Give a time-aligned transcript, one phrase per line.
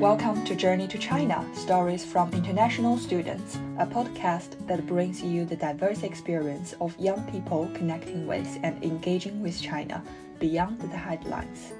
[0.00, 5.56] Welcome to Journey to China Stories from International Students, a podcast that brings you the
[5.56, 10.02] diverse experience of young people connecting with and engaging with China
[10.38, 11.74] beyond the headlines.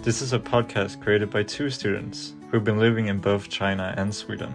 [0.00, 4.14] This is a podcast created by two students who've been living in both China and
[4.14, 4.54] Sweden.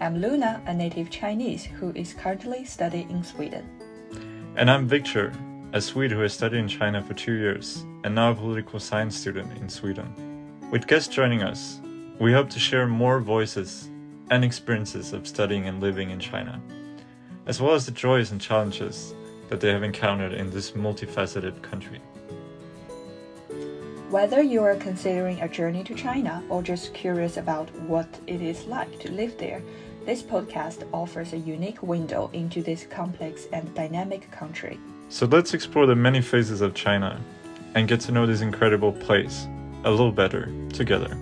[0.00, 3.68] I'm Luna, a native Chinese who is currently studying in Sweden.
[4.56, 5.34] And I'm Victor,
[5.74, 9.14] a Swede who has studied in China for two years and now a political science
[9.14, 10.70] student in Sweden.
[10.70, 11.82] With guests joining us,
[12.20, 13.88] we hope to share more voices
[14.30, 16.60] and experiences of studying and living in China,
[17.46, 19.14] as well as the joys and challenges
[19.48, 21.98] that they have encountered in this multifaceted country.
[24.10, 28.66] Whether you are considering a journey to China or just curious about what it is
[28.66, 29.62] like to live there,
[30.04, 34.78] this podcast offers a unique window into this complex and dynamic country.
[35.08, 37.18] So let's explore the many phases of China
[37.74, 39.46] and get to know this incredible place
[39.84, 41.16] a little better together.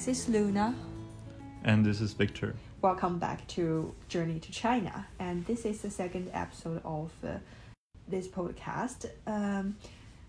[0.00, 0.74] This is Luna.
[1.62, 2.54] And this is Victor.
[2.80, 5.06] Welcome back to Journey to China.
[5.18, 7.34] And this is the second episode of uh,
[8.08, 9.10] this podcast.
[9.26, 9.76] Um,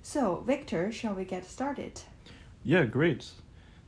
[0.03, 2.01] so, Victor, shall we get started?
[2.65, 3.31] Yeah, great.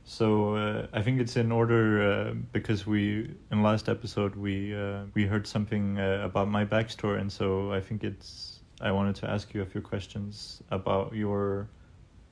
[0.06, 5.02] So uh, I think it's in order uh, because we in last episode we uh,
[5.12, 9.28] we heard something uh, about my backstory, and so I think it's I wanted to
[9.28, 11.68] ask you a few questions about your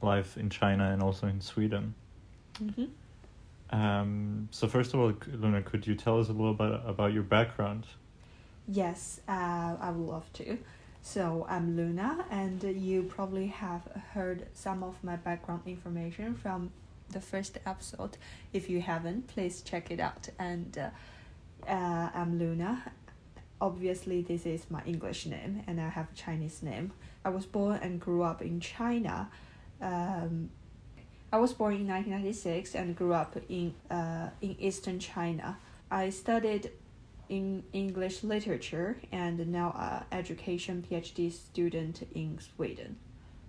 [0.00, 1.94] life in China and also in Sweden.
[2.58, 2.84] Mm-hmm.
[3.72, 7.22] Um, so first of all, Luna, could you tell us a little bit about your
[7.22, 7.86] background?
[8.68, 10.58] Yes, uh, I would love to.
[11.00, 16.70] So I'm Luna, and you probably have heard some of my background information from
[17.10, 18.18] the first episode.
[18.52, 20.28] If you haven't, please check it out.
[20.38, 20.90] And uh,
[21.68, 22.92] uh, I'm Luna.
[23.60, 26.92] Obviously, this is my English name, and I have a Chinese name.
[27.24, 29.30] I was born and grew up in China.
[29.80, 30.50] Um,
[31.32, 35.56] I was born in 1996 and grew up in uh, in Eastern China.
[35.90, 36.70] I studied
[37.30, 42.96] in English literature and now a education PhD student in Sweden.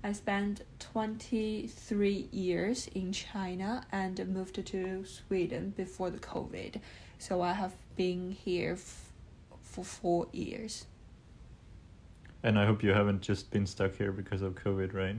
[0.01, 6.79] I spent 23 years in China and moved to Sweden before the COVID.
[7.17, 8.77] So I have been here
[9.61, 10.85] for 4 years.
[12.43, 15.15] And I hope you haven't just been stuck here because of COVID, right?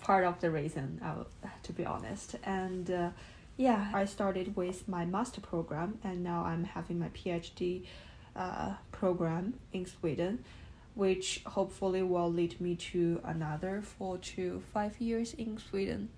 [0.00, 2.36] Part of the reason, uh, to be honest.
[2.44, 3.10] And uh,
[3.56, 7.84] yeah, I started with my master program, and now I'm having my PhD
[8.34, 10.44] uh, program in Sweden,
[10.94, 16.08] which hopefully will lead me to another four to five years in Sweden.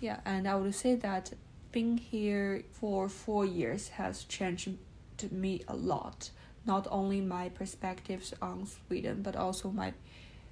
[0.00, 1.32] Yeah, and I would say that
[1.70, 4.68] being here for four years has changed
[5.30, 6.30] me a lot.
[6.66, 9.92] Not only my perspectives on Sweden, but also my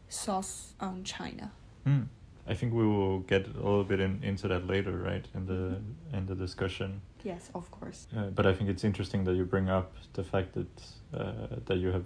[0.09, 1.53] thoughts on China.
[1.91, 2.07] Mm.
[2.51, 5.77] I think we will get a little bit in, into that later, right, in the
[6.17, 7.01] in the discussion.
[7.23, 8.07] Yes, of course.
[8.17, 10.83] Uh, but I think it's interesting that you bring up the fact that
[11.15, 12.05] uh, that you have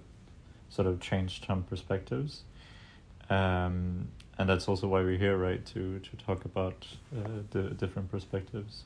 [0.69, 2.43] sort of changed some perspectives,
[3.29, 4.07] um,
[4.37, 6.85] and that's also why we're here, right, to to talk about
[7.17, 8.83] uh, the different perspectives.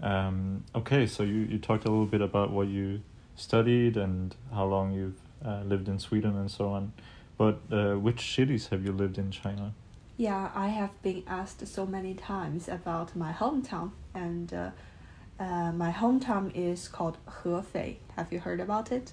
[0.00, 3.02] Um, okay, so you you talked a little bit about what you
[3.36, 6.92] studied and how long you've uh, lived in Sweden and so on,
[7.36, 9.74] but uh, which cities have you lived in China?
[10.16, 14.70] Yeah, I have been asked so many times about my hometown, and uh,
[15.40, 17.96] uh, my hometown is called Hefei.
[18.16, 19.12] Have you heard about it?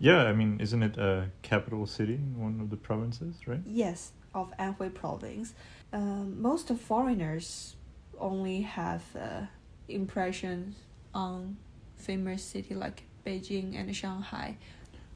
[0.00, 3.60] Yeah, I mean, isn't it a capital city in one of the provinces, right?
[3.64, 5.54] Yes, of Anhui province.
[5.92, 7.76] Um, most of foreigners
[8.18, 9.42] only have uh,
[9.88, 10.76] impressions
[11.14, 11.56] on
[11.96, 14.56] famous city like Beijing and Shanghai.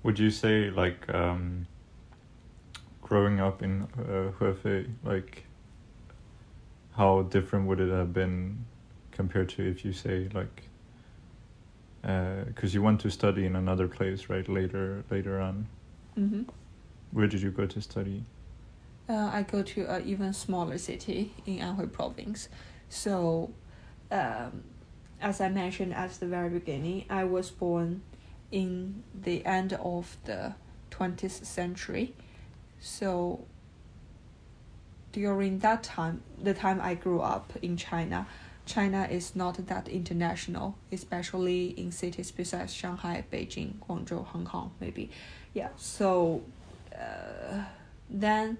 [0.02, 1.66] Would you say like um,
[3.02, 5.44] growing up in uh, Hefei, like
[6.96, 8.64] how different would it have been
[9.10, 10.62] compared to if you say like
[12.00, 15.68] because uh, you want to study in another place right later later on.
[16.18, 16.42] Mm-hmm.
[17.12, 18.24] where did you go to study?
[19.08, 22.48] Uh, i go to an even smaller city in anhui province.
[22.88, 23.50] So
[24.10, 24.64] um,
[25.20, 28.02] as i mentioned at the very beginning i was born
[28.50, 30.54] in the end of the
[30.90, 32.14] 20th century
[32.82, 33.44] so
[35.12, 38.26] during that time, the time I grew up in China,
[38.66, 45.10] China is not that international, especially in cities besides Shanghai, Beijing, Guangzhou, Hong Kong, maybe.
[45.54, 46.42] Yeah, so
[46.92, 47.64] uh,
[48.10, 48.58] then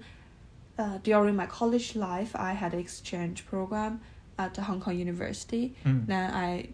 [0.77, 3.99] uh, during my college life, I had an exchange program
[4.39, 5.75] at Hong Kong University.
[5.85, 6.07] Mm.
[6.07, 6.69] Then I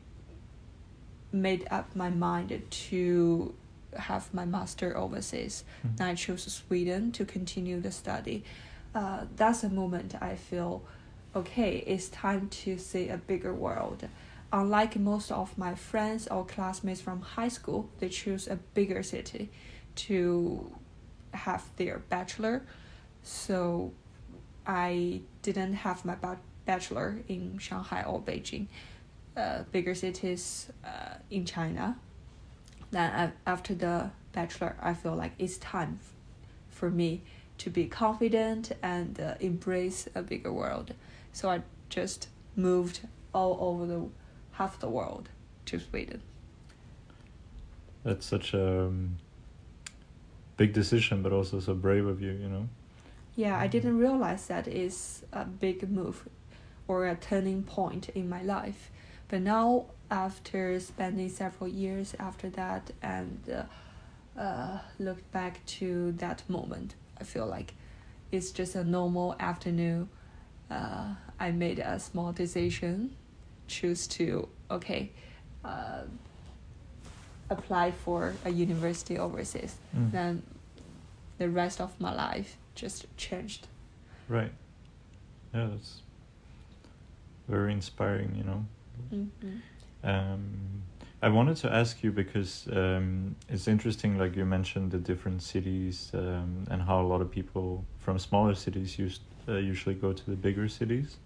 [1.32, 3.54] made up my mind to
[3.98, 5.64] have my master overseas.
[5.84, 5.98] Mhm.
[5.98, 8.44] Then I chose Sweden to continue the study.
[8.96, 10.84] Uh, that's a moment I feel,
[11.36, 14.08] okay, it's time to see a bigger world.
[14.52, 19.50] Unlike most of my friends or classmates from high school, they choose a bigger city
[19.96, 20.72] to
[21.34, 22.64] have their bachelor.
[23.22, 23.92] So
[24.66, 28.68] I didn't have my ba- bachelor in Shanghai or Beijing,
[29.38, 31.98] uh, bigger cities uh, in China.
[32.92, 36.00] Then after the bachelor, I feel like it's time
[36.70, 37.22] for me
[37.60, 40.94] to be confident and uh, embrace a bigger world.
[41.34, 43.02] So I just moved
[43.34, 44.08] all over the
[44.52, 45.30] half the world
[45.66, 46.22] to Sweden.
[48.04, 49.18] That's such a um,
[50.58, 52.32] big decision, but also so brave of you.
[52.32, 52.70] You know.
[53.36, 56.28] Yeah, I didn't realize that is a big move
[56.88, 58.90] or a turning point in my life.
[59.28, 66.44] But now, after spending several years after that and uh, uh, look back to that
[66.50, 67.74] moment, I feel like
[68.32, 70.10] it's just a normal afternoon.
[70.70, 73.16] Uh, I made a small decision,
[73.68, 75.12] choose to, okay,
[75.66, 76.04] uh,
[77.50, 79.76] apply for a university overseas.
[79.96, 80.12] Mm.
[80.12, 80.44] Then
[81.38, 83.68] the rest of my life just changed.
[84.28, 84.52] Right.
[85.54, 86.02] Yeah, that's
[87.48, 88.36] very inspiring.
[88.36, 88.66] You know.
[89.14, 89.58] Mm-hmm.
[90.04, 90.84] Um,
[91.22, 96.12] I wanted to ask you because um, it's interesting, like you mentioned, the different cities
[96.14, 100.30] um, and how a lot of people from smaller cities used, uh, usually go to
[100.30, 101.18] the bigger cities,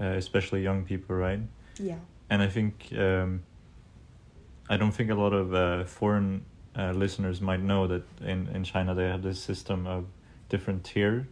[0.00, 1.40] uh, especially young people, right?
[1.78, 1.98] Yeah.
[2.28, 3.42] And I think um,
[4.68, 6.44] I don't think a lot of uh, foreign
[6.76, 10.06] uh, listeners might know that in, in China they have this system of
[10.48, 11.26] different tiers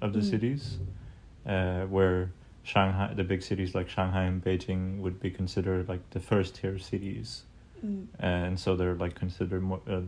[0.00, 0.30] of the Mm.
[0.30, 0.78] cities,
[1.46, 2.32] uh, where
[2.74, 6.78] Shanghai, the big cities like Shanghai and Beijing would be considered like the first tier
[6.78, 7.42] cities,
[7.84, 8.06] Mm.
[8.20, 10.02] and so they're like considered mo- uh,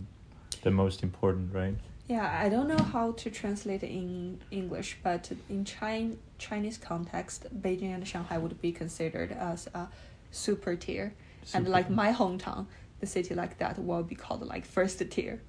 [0.62, 1.74] the most important, right?
[2.08, 7.46] Yeah, I don't know how to translate it in English, but in Chin- Chinese context,
[7.62, 9.88] Beijing and Shanghai would be considered as a
[10.30, 11.14] super tier.
[11.54, 12.66] and like my hometown,
[13.00, 15.40] the city like that will be called like first tier.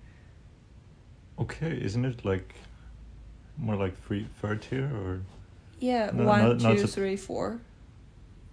[1.37, 2.55] Okay, isn't it like
[3.57, 5.21] more like three, third tier or?
[5.83, 7.59] Yeah, No, one, not- not two, just- three, four.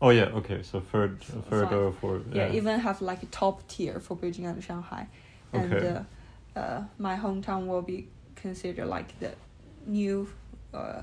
[0.02, 1.78] Oh yeah, okay, so third, third Five.
[1.78, 2.22] or fourth.
[2.32, 5.06] Yeah, even have like a top tier for Beijing and Shanghai.
[5.52, 5.88] And Okay.
[6.56, 9.32] uh, uh, my hometown will be considered like the
[9.86, 10.28] new
[10.72, 11.02] uh,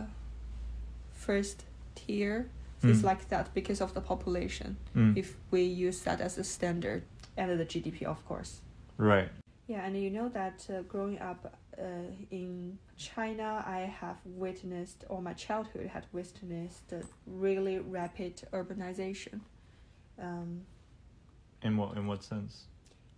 [1.14, 1.64] first
[1.96, 2.50] tier.
[2.82, 3.12] So It's Mm.
[3.12, 4.78] like that because of the population.
[4.96, 5.18] Mm.
[5.18, 7.04] If we use that as a standard
[7.38, 8.62] and the GDP, of course.
[8.98, 9.30] Right.
[9.68, 15.22] Yeah, and you know that uh, growing up uh, in China, I have witnessed, or
[15.22, 19.42] my childhood had witnessed, uh, really rapid urbanization.
[20.20, 20.62] Um,
[21.62, 22.66] In what in what sense?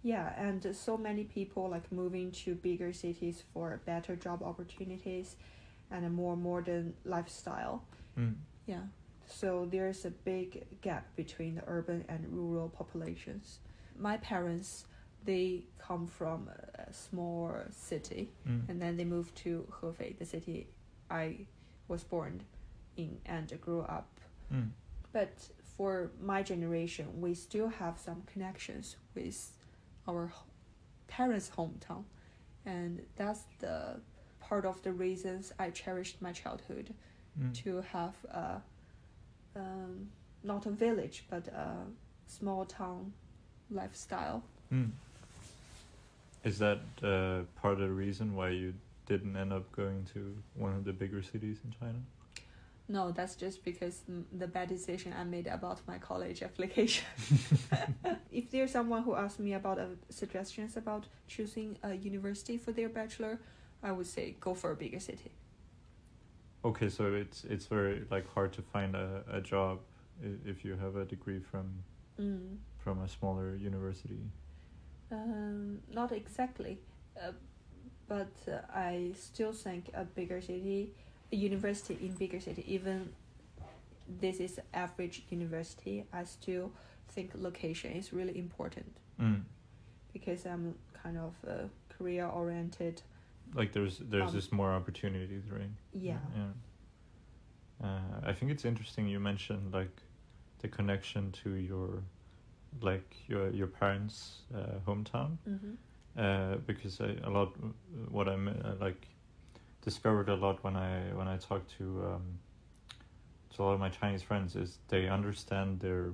[0.02, 5.36] yeah, and so many people like moving to bigger cities for better job opportunities
[5.92, 7.84] and a more modern lifestyle.
[8.18, 8.36] Mm.
[8.66, 8.84] Yeah,
[9.26, 13.60] so there's a big gap between the urban and rural populations.
[13.98, 14.86] My parents,
[15.26, 18.70] they come from a small city Mm.
[18.70, 20.68] and then they moved to Hefei, the city
[21.10, 21.46] I
[21.88, 22.44] was born
[22.98, 24.20] in and grew up.
[24.52, 24.70] Mm.
[25.12, 29.58] But for my generation, we still have some connections with
[30.08, 30.32] our
[31.08, 32.04] parents' hometown,
[32.66, 34.00] and that's the
[34.40, 36.94] part of the reasons I cherished my childhood
[37.40, 37.54] Mm.
[37.64, 38.62] to have a
[39.56, 40.10] um,
[40.44, 41.86] not a village but a
[42.28, 43.14] small town
[43.72, 44.44] lifestyle.
[44.72, 44.92] Mm.
[46.44, 48.74] Is that uh, part of the reason why you
[49.06, 52.00] didn't end up going to one of the bigger cities in China?
[52.88, 57.06] No, that's just because the bad decision I made about my college application.
[58.32, 62.90] if there's someone who asks me about uh, suggestions about choosing a university for their
[62.90, 63.40] bachelor,
[63.84, 65.32] I would say go for a bigger city.
[66.66, 69.80] Okay, so it's it's very like hard to find a, a job
[70.46, 71.84] if you have a degree from
[72.20, 72.58] Mm.
[72.78, 74.20] from a smaller university.
[75.12, 76.78] Um, not exactly,
[77.18, 77.32] uh,
[78.08, 80.94] but uh, I still think a bigger city,
[81.32, 83.10] a university in bigger city, even
[84.22, 86.72] this is average university, I still
[87.10, 89.44] think location is really important Mm.
[90.14, 93.02] because I'm kind of uh, career oriented.
[93.54, 95.72] Like there's there's Um, just more opportunities, right?
[95.94, 96.20] Yeah.
[96.36, 96.52] Yeah.
[97.84, 100.02] Uh, I think it's interesting you mentioned like
[100.60, 102.04] the connection to your
[102.82, 105.38] like your your parents' uh, hometown.
[105.48, 105.74] Mm-hmm.
[106.18, 107.56] uh, because I, a lot
[108.10, 109.08] what I uh, like
[109.82, 111.84] discovered a lot when I when I talk to
[112.14, 112.40] um,
[113.56, 116.12] to a lot of my Chinese friends is they understand their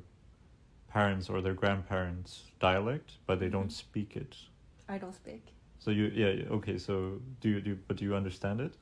[0.89, 3.83] parents or their grandparents' dialect, but they don't Mhm.
[3.85, 4.35] speak it.
[4.88, 5.43] I don't speak.
[5.79, 6.77] So you yeah yeah, okay.
[6.77, 8.74] So do you do but do you understand it?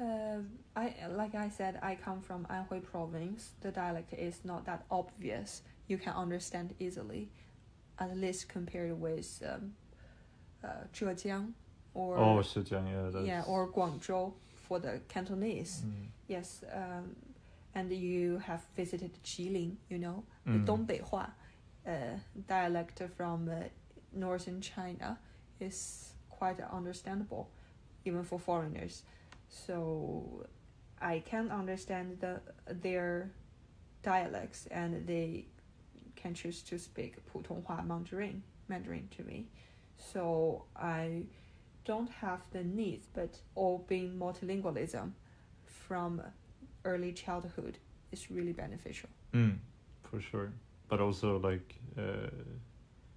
[0.00, 0.38] Uh,
[0.74, 3.52] I like I said, I come from Anhui province.
[3.60, 5.62] The dialect is not that obvious.
[5.92, 7.28] You can understand easily,
[7.98, 9.74] at least compared with um,
[10.64, 11.52] uh, Zhejiang
[11.92, 13.10] or oh, Zhejiang, yeah.
[13.12, 14.32] That's, yeah or Guangzhou
[14.66, 15.74] for the Cantonese.
[15.84, 16.06] Mm.
[16.28, 17.14] Yes, um,
[17.74, 20.52] and you have visited Jilin, you know, Mm.
[20.52, 21.00] the Dongbei
[21.86, 21.90] uh,
[22.48, 23.54] dialect from uh,
[24.12, 25.18] northern China
[25.60, 25.78] is
[26.30, 27.44] quite understandable,
[28.06, 29.02] even for foreigners.
[29.66, 30.46] So
[31.00, 32.40] I can understand the
[32.84, 33.30] their
[34.02, 35.46] dialects, and they
[36.21, 39.45] can choose to speak 普通话 Mandarin Mandarin to me.
[39.97, 41.25] So I
[41.85, 45.11] don't have the needs, but all being multilingualism
[45.65, 46.21] from
[46.83, 47.77] early childhood
[48.11, 49.09] is really beneficial.
[49.33, 49.57] Mm,
[50.03, 50.51] for sure.
[50.89, 52.29] But also like uh,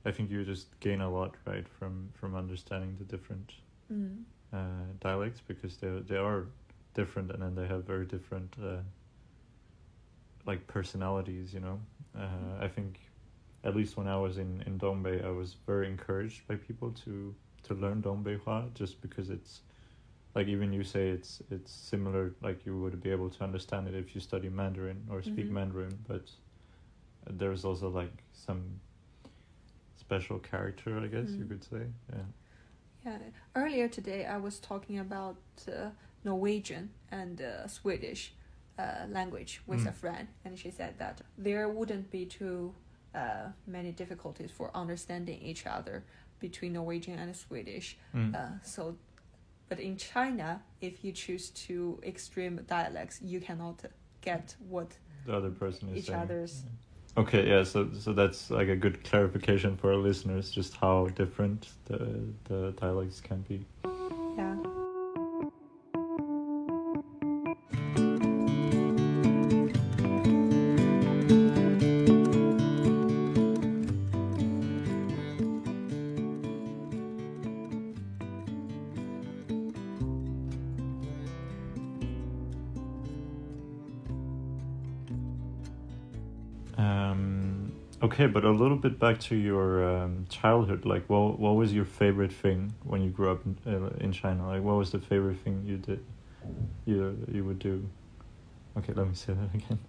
[0.04, 3.52] I think you just gain a lot, right, from from understanding the different
[3.92, 4.22] Mm.
[4.52, 6.46] uh, dialects because they they are
[6.94, 8.82] different and then they have very different uh,
[10.46, 11.80] like personalities, you know.
[12.17, 12.99] Uh, I think
[13.63, 17.35] at least when I was in in Dongbei, I was very encouraged by people to
[17.63, 19.61] to learn Dongbeihua just because it's
[20.35, 23.95] like even you say it's it's similar like you would be able to understand it
[23.95, 25.51] if you study Mandarin or speak Mhm.
[25.51, 26.25] Mandarin, but
[27.29, 28.79] there's also like some
[29.97, 31.49] special character, I guess you Mm.
[31.49, 31.83] could say.
[32.13, 32.25] Yeah.
[33.05, 33.17] Yeah.
[33.55, 35.89] Earlier today, I was talking about uh,
[36.23, 38.33] Norwegian and uh, Swedish
[38.77, 39.93] uh, language with a Mm.
[39.95, 42.73] friend, and she said that there wouldn't be too
[43.13, 46.03] uh, many difficulties for understanding each other
[46.41, 47.97] between Norwegian and Swedish.
[48.13, 48.35] Mm.
[48.35, 48.97] Uh, so,
[49.69, 53.85] but in China, if you choose two extreme dialects, you cannot
[54.21, 56.19] get what the other person is each saying.
[56.19, 56.63] other's-
[57.17, 61.69] Okay, yeah, so so that's like a good clarification for our listeners, just how different
[61.85, 61.97] the
[62.49, 63.65] the dialects can be.
[88.15, 90.85] Okay, but a little bit back to your um, childhood.
[90.85, 94.47] Like, what what was your favorite thing when you grew up in, uh, in China?
[94.47, 96.03] Like, what was the favorite thing you did?
[96.85, 97.87] You you would do.
[98.77, 99.79] Okay, let me say that again.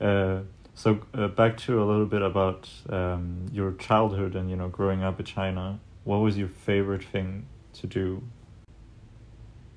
[0.00, 0.42] Uh,
[0.74, 5.02] so uh, back to a little bit about um, your childhood and you know growing
[5.02, 5.78] up in China.
[6.04, 8.22] What was your favorite thing to do?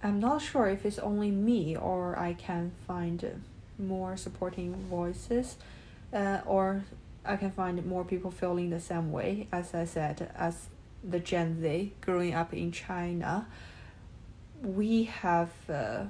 [0.01, 3.43] I'm not sure if it's only me or I can find
[3.77, 5.57] more supporting voices,
[6.13, 6.85] uh, or
[7.29, 9.47] I can find more people feeling the same way.
[9.51, 10.67] As I said, as
[11.03, 13.47] the Gen Z growing up in China,
[14.63, 16.05] we have uh,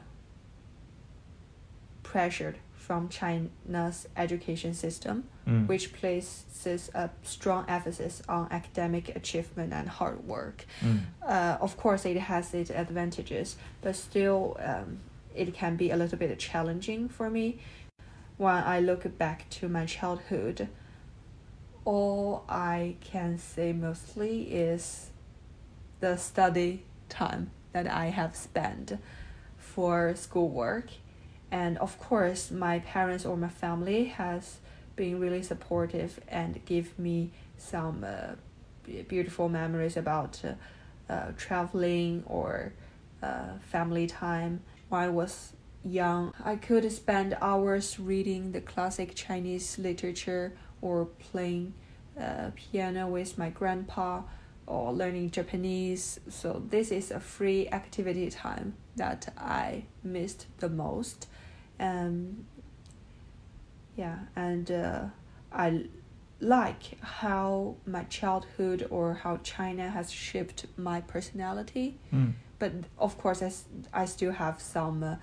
[2.04, 5.68] pressured from China's education system Mm.
[5.68, 10.66] which places a strong emphasis on academic achievement and hard work.
[10.82, 11.00] Mm.
[11.26, 15.00] Uh, of course, it has its advantages, but still, um,
[15.36, 17.58] it can be a little bit challenging for me.
[18.38, 20.68] When I look back to my childhood,
[21.86, 25.10] all I can say mostly is
[26.00, 28.98] the study time that I have spent
[29.58, 30.90] for schoolwork.
[31.52, 34.60] And of course, my parents or my family has
[34.96, 38.36] been really supportive and give me some uh,
[39.08, 40.54] beautiful memories about uh,
[41.12, 42.74] uh, traveling or
[43.24, 44.62] uh, family time.
[44.90, 51.74] When I was young, I could spend hours reading the classic Chinese literature or playing
[52.20, 54.22] uh, piano with my grandpa
[54.68, 56.20] or learning Japanese.
[56.30, 61.28] So this is a free activity time that I missed the most.
[61.80, 62.46] Um,
[63.96, 65.06] yeah, and uh,
[65.52, 65.86] I
[66.40, 71.98] like how my childhood or how China has shaped my personality.
[72.14, 72.34] Mm.
[72.60, 73.42] But of course,
[73.94, 75.16] i still have some uh,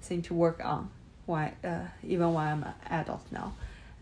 [0.00, 0.90] thing to work on.
[1.26, 3.54] Why, uh, even when I'm an adult now,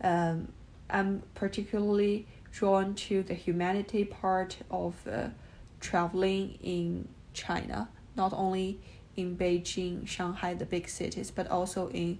[0.03, 0.47] um,
[0.91, 5.29] I'm particularly drawn to the humanity part of uh,
[5.79, 7.89] traveling in China.
[8.15, 8.79] Not only
[9.15, 12.19] in Beijing, Shanghai, the big cities, but also in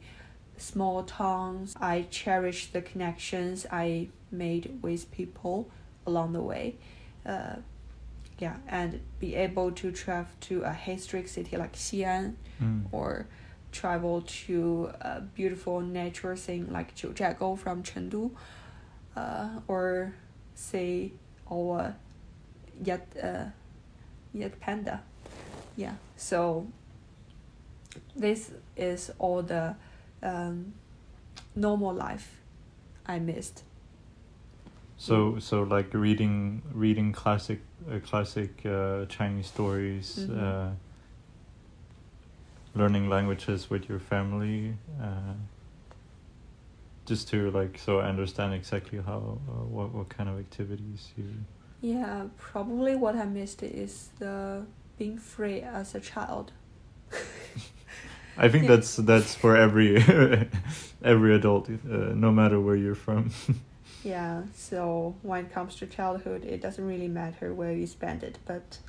[0.57, 1.75] small towns.
[1.81, 5.69] I cherish the connections I made with people
[6.05, 6.75] along the way.
[7.25, 7.55] Uh,
[8.39, 12.85] yeah, and be able to travel to a historic city like Xi'an Mm.
[12.91, 13.25] or
[13.71, 18.31] travel to a beautiful nature thing like Jiuzhaigou from Chengdu,
[19.15, 20.13] uh, or
[20.55, 21.11] say
[21.51, 21.95] our
[22.83, 23.45] yet uh,
[24.33, 25.01] yeah, panda.
[25.75, 25.95] Yeah.
[26.17, 26.67] So
[28.15, 29.75] this is all the
[30.23, 30.73] um,
[31.55, 32.39] normal life
[33.05, 33.63] I missed.
[34.97, 40.37] So so like reading reading classic uh, classic uh, Chinese stories, Mhm.
[40.37, 40.69] uh,
[42.75, 45.33] learning languages with your family, uh,
[47.11, 51.25] just to like so I understand exactly how uh, what what kind of activities you.
[51.81, 54.63] Yeah, probably what I missed is the
[54.97, 56.51] being free as a child.
[58.37, 58.75] I think Yeah.
[58.75, 59.97] that's that's for every
[61.03, 63.31] every adult, uh, no matter where you're from.
[64.03, 68.39] Yeah, so when it comes to childhood, it doesn't really matter where you spend it,
[68.45, 68.79] but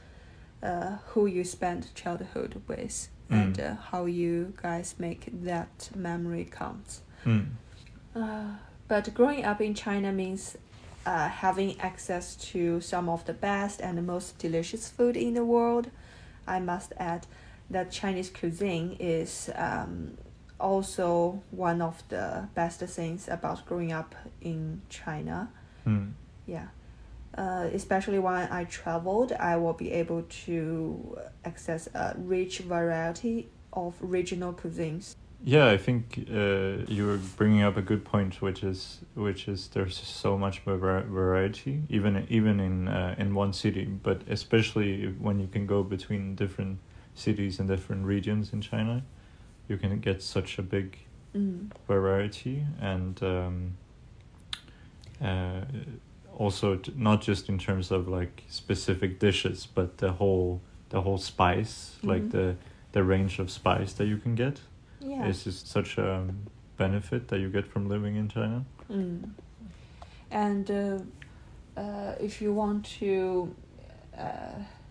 [0.63, 3.61] uh, who you spend childhood with and Mm.
[3.61, 7.01] uh, how you guys make that memory count.
[7.27, 7.45] Mm.
[8.15, 8.45] Uh,
[8.89, 10.57] but growing up in China means
[11.07, 15.45] uh, having access to some of the best and the most delicious food in the
[15.45, 15.91] world.
[16.47, 17.27] I must add
[17.71, 20.19] that Chinese cuisine is um,
[20.61, 25.51] also one of the best things about growing up in China.
[25.87, 26.13] Mm.
[26.47, 26.69] Yeah.
[27.37, 33.95] Uh, especially when I traveled, I will be able to access a rich variety of
[34.01, 35.15] regional cuisines.
[35.45, 39.69] Yeah, I think uh, you were bringing up a good point, which is which is
[39.69, 45.41] there's so much var- variety, even even in uh, in one city, but especially when
[45.41, 46.79] you can go between different
[47.15, 49.03] cities and different regions in China,
[49.69, 50.99] you can get such a big
[51.35, 51.71] Mm.
[51.89, 53.73] variety and um,
[55.25, 55.63] uh,
[56.37, 61.17] also t- not just in terms of like specific dishes, but the whole the whole
[61.19, 62.31] spice, like Mhm.
[62.31, 62.57] the
[62.93, 64.61] the range of spice that you can get
[65.05, 65.27] Yeah.
[65.27, 66.27] is just such a
[66.77, 68.65] benefit that you get from living in China.
[68.91, 69.31] Mm.
[70.31, 70.99] And uh,
[71.81, 73.55] uh, if you want to
[74.19, 74.25] uh,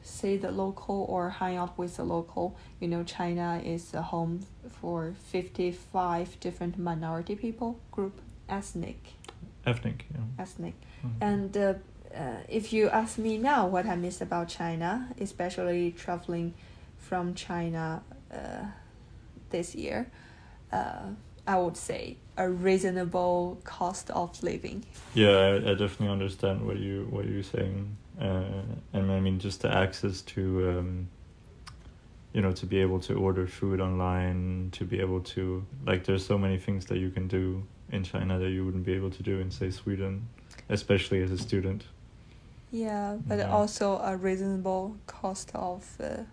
[0.03, 4.41] see the local or hang out with the local, you know, China is a home
[4.81, 9.13] for 55 different minority people group, ethnic,
[9.65, 10.43] Ethnic, yeah.
[10.43, 10.73] ethnic.
[11.03, 11.11] Mhm.
[11.21, 11.73] And uh,
[12.15, 16.53] uh, if you ask me now what I miss about China, especially traveling
[16.97, 18.65] from China uh,
[19.51, 20.07] this year,
[20.71, 21.09] uh,
[21.47, 24.85] I would say a reasonable cost of living.
[25.13, 28.43] Yeah, I, I definitely understand what you what you're saying, uh,
[28.93, 31.07] and I mean just the access to, um,
[32.33, 36.25] you know, to be able to order food online, to be able to like, there's
[36.25, 39.23] so many things that you can do in China that you wouldn't be able to
[39.23, 40.27] do in say Sweden,
[40.69, 41.83] especially as a student.
[42.71, 43.49] Yeah, but Yeah.
[43.51, 46.23] also a reasonable cost of uh,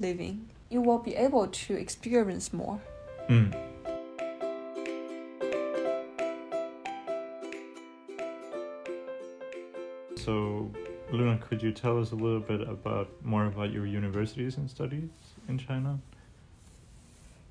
[0.00, 0.48] living.
[0.74, 2.80] You will be able to experience more.
[3.28, 3.54] Mm.
[10.16, 10.68] So,
[11.12, 15.10] Luna, could you tell us a little bit about more about your universities and studies
[15.48, 16.00] in China?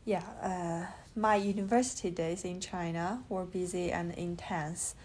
[0.04, 4.96] Yeah, uh, my university days in China were busy and intense,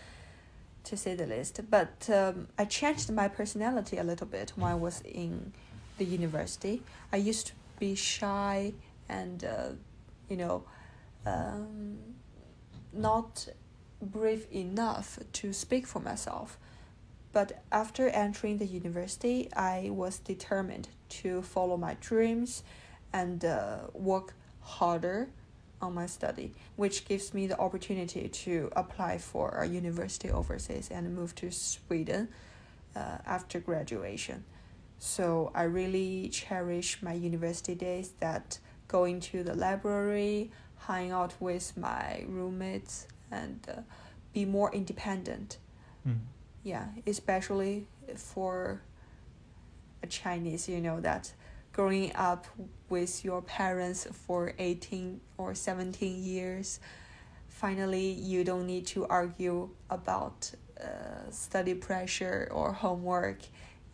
[0.83, 1.61] to say the least.
[1.71, 5.53] But um, I changed my personality a little bit when I was in
[5.99, 6.83] the university.
[7.13, 8.73] I used to be shy
[9.09, 9.71] and, uh,
[10.29, 10.65] you know,
[11.27, 11.99] um,
[12.93, 13.49] not
[14.01, 16.59] brave enough to speak for myself.
[17.33, 20.89] But after entering the university, I was determined
[21.21, 22.63] to follow my dreams
[23.13, 25.29] and uh, work harder
[25.81, 31.15] on my study, which gives me the opportunity to apply for a university overseas and
[31.15, 32.29] move to Sweden
[32.97, 34.45] uh, after graduation.
[34.99, 38.59] So I really cherish my university days that
[38.89, 40.51] going to the library,
[40.87, 43.81] hang out with my roommates, and uh,
[44.33, 45.59] be more independent.
[46.07, 46.19] Mm.
[46.65, 48.83] Yeah, especially for
[50.03, 51.33] a Chinese, you know, that
[51.73, 52.47] growing up
[52.89, 56.81] with your parents for 18 or 17 years,
[57.47, 63.39] finally you don't need to argue about uh, study pressure or homework.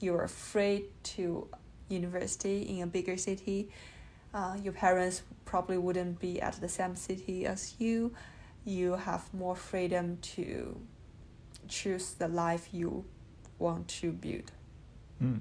[0.05, 1.49] You're afraid to
[1.89, 3.71] university in a bigger city.
[4.33, 8.13] Uh, your parents probably wouldn't be at the same city as you.
[8.65, 10.81] You have more freedom to
[11.69, 13.05] choose the life you
[13.59, 14.53] want to build.
[15.23, 15.41] Mm.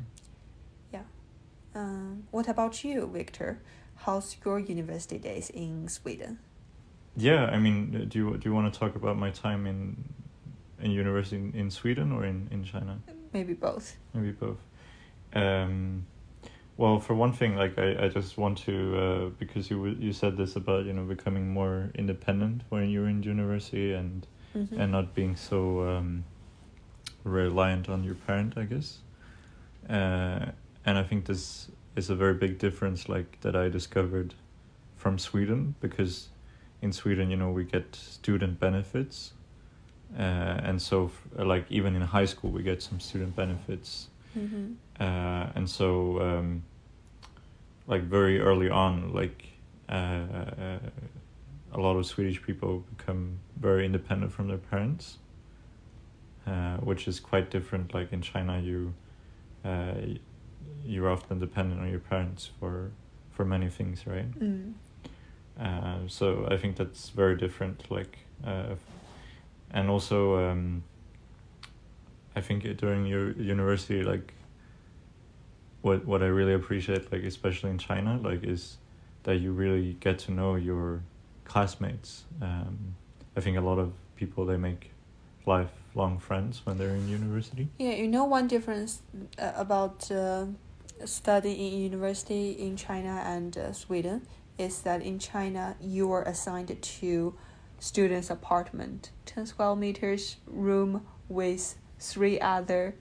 [1.76, 3.60] Um, what about you, Victor?
[3.96, 6.40] How's your university days in Sweden?
[7.16, 9.96] Yeah, I mean, uh, do you do you want to talk about my time in
[10.80, 13.00] in university in, in Sweden or in in China?
[13.34, 13.98] Maybe both.
[14.14, 14.60] Maybe both.
[15.34, 16.06] Um,
[16.78, 20.38] well, for one thing, like I, I just want to uh, because you you said
[20.38, 24.80] this about you know becoming more independent when you're in university and Mhm.
[24.80, 26.24] and not being so um,
[27.24, 29.00] reliant on your parent, I guess.
[29.90, 30.52] Uh,
[30.86, 34.36] and I think this is a very big difference, like that I discovered
[34.96, 36.30] from Sweden, because
[36.82, 39.34] in Sweden, you know, we get student benefits,
[40.18, 40.22] uh,
[40.68, 44.74] and so f- like even in high school, we get some student benefits, Mm-hmm.
[45.00, 46.64] uh, and so um,
[47.88, 49.46] like very early on, like
[49.90, 50.80] uh,
[51.72, 55.18] a lot of Swedish people become very independent from their parents,
[56.48, 57.94] uh, which is quite different.
[57.94, 58.94] Like in China, you
[59.66, 59.94] uh,
[60.86, 62.92] you're often dependent on your parents for
[63.32, 64.32] for many things, right?
[64.40, 64.74] Mm.
[65.60, 67.90] Uh, so I think that's very different.
[67.92, 68.76] Like, uh,
[69.74, 70.84] and also, um,
[72.36, 74.34] I think during your university, like,
[75.82, 78.78] what what I really appreciate, like especially in China, like, is
[79.24, 81.02] that you really get to know your
[81.46, 82.24] classmates.
[82.42, 82.96] Um,
[83.36, 84.92] I think a lot of people they make
[85.46, 87.68] lifelong friends when they're in university.
[87.78, 89.02] Yeah, you know one difference
[89.38, 90.46] uh, about uh,
[91.06, 96.82] studying in university in China and uh, Sweden is that in China you are assigned
[96.82, 97.34] to
[97.84, 102.96] students' apartment, ten square meters room with three other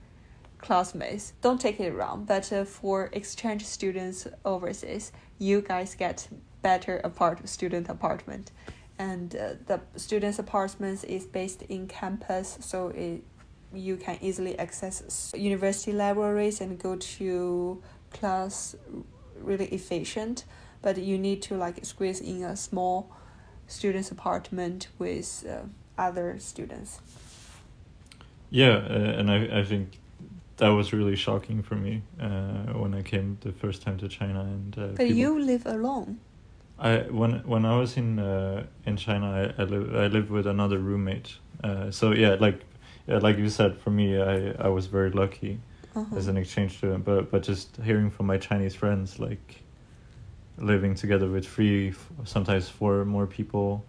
[0.57, 1.31] classmates.
[1.41, 6.27] Don't take it wrong, but uh, for exchange students overseas, you guys get
[6.61, 8.51] better apart student apartment,
[8.99, 13.23] and uh, the students' apartments is based in campus, so it
[13.73, 18.75] you can easily access university libraries and go to class
[19.39, 20.43] really efficient.
[20.81, 23.09] But you need to like squeeze in a small
[23.67, 25.61] student's apartment with uh,
[25.97, 26.99] other students
[28.49, 29.99] Yeah, uh, and I I think
[30.57, 34.41] that was really shocking for me uh, when I came the first time to China
[34.41, 34.77] and.
[34.77, 36.19] Uh, but people- you live alone
[36.79, 40.47] I when when I was in uh, in China, I I, live, I lived with
[40.47, 41.37] another roommate.
[41.63, 42.61] Uh, so yeah, like
[43.07, 45.59] yeah, like you said, for me, I I was very lucky
[45.95, 46.15] uh-huh.
[46.15, 47.05] as an exchange student.
[47.05, 49.63] But but just hearing from my Chinese friends, like
[50.57, 51.93] living together with three,
[52.25, 53.83] sometimes four more people.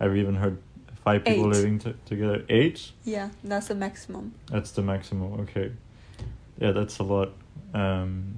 [0.00, 0.58] I've even heard
[1.04, 1.56] five people Eight.
[1.56, 2.44] living t- together.
[2.48, 2.90] Eight.
[3.04, 5.40] yeah that's the maximum That's the maximum.
[5.40, 5.72] Okay.
[6.58, 7.32] Yeah, that's a lot.
[7.74, 8.34] Um,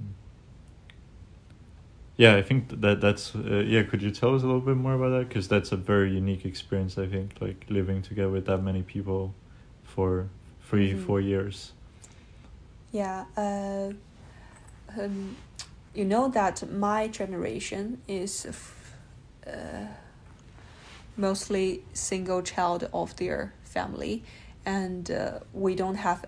[2.16, 3.84] yeah, I think that that's uh, yeah.
[3.84, 5.28] Could you tell us a little bit more about that?
[5.28, 6.98] Because that's a very unique experience.
[6.98, 9.34] I think like living together with that many people
[9.84, 10.28] for
[10.68, 11.06] 3 Mhm.
[11.06, 11.72] four years.
[12.92, 13.92] yeah uh,
[15.00, 15.36] um,
[15.94, 18.46] you know that my generation is
[19.46, 19.51] uh,
[21.16, 24.22] mostly single child of their family
[24.64, 26.24] and uh, we don't have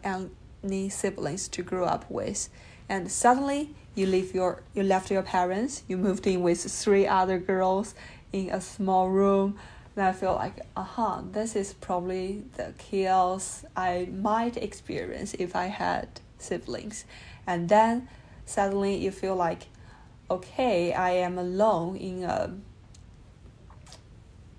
[0.64, 2.48] any siblings to grow up with.
[2.88, 7.38] And suddenly you leave your you left your parents you moved in with three other
[7.38, 7.94] girls
[8.32, 9.58] in a small room
[9.96, 15.66] and i feel like aha this is probably the chaos i might experience if i
[15.66, 16.08] had
[16.42, 17.04] siblings.
[17.46, 18.08] And then
[18.50, 19.66] suddenly you feel like
[20.30, 22.54] okay i am alone in a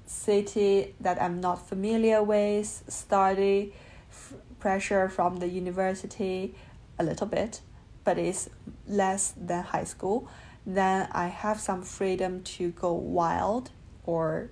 [0.06, 3.74] city that i'm not familiar with study
[4.10, 6.54] f- pressure from the university
[7.00, 7.62] a little bit
[8.04, 8.50] but it's
[8.88, 10.28] less than high school
[10.66, 13.72] then i have some freedom to go wild
[14.06, 14.50] or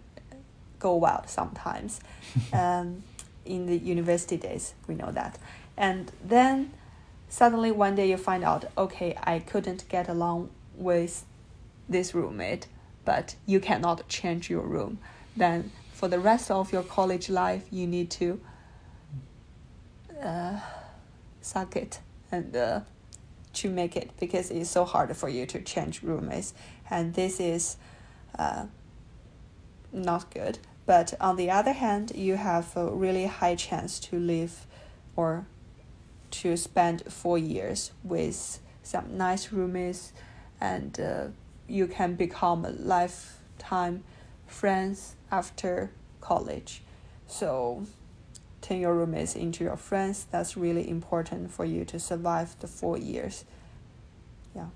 [0.80, 2.00] go wild sometimes
[2.54, 3.04] um,
[3.46, 5.38] in the university days we know that.
[5.76, 6.72] And then
[7.30, 11.26] suddenly one day you find out okay i couldn't get along with
[11.88, 12.68] this roommate
[13.10, 15.00] but you cannot change your room.
[15.36, 18.40] Then for the rest of your college life you need to
[20.22, 20.60] uh,
[21.42, 22.82] suck it and uh,
[23.54, 26.54] to make it because it's so hard for you to change roommates.
[26.88, 27.78] And this is
[28.38, 28.68] uh,
[29.92, 30.60] not good.
[30.86, 34.68] But on the other hand you have a really high chance to live
[35.16, 35.48] or
[36.32, 40.14] to spend four years with some nice roommates
[40.62, 41.28] and uh,
[41.68, 44.04] you can become a lifetime
[44.48, 46.82] friends after college.
[47.28, 47.86] So
[48.62, 52.98] turn your roommates into your friends that's really important for you to survive the four
[52.98, 53.46] years.
[54.56, 54.68] Yeah.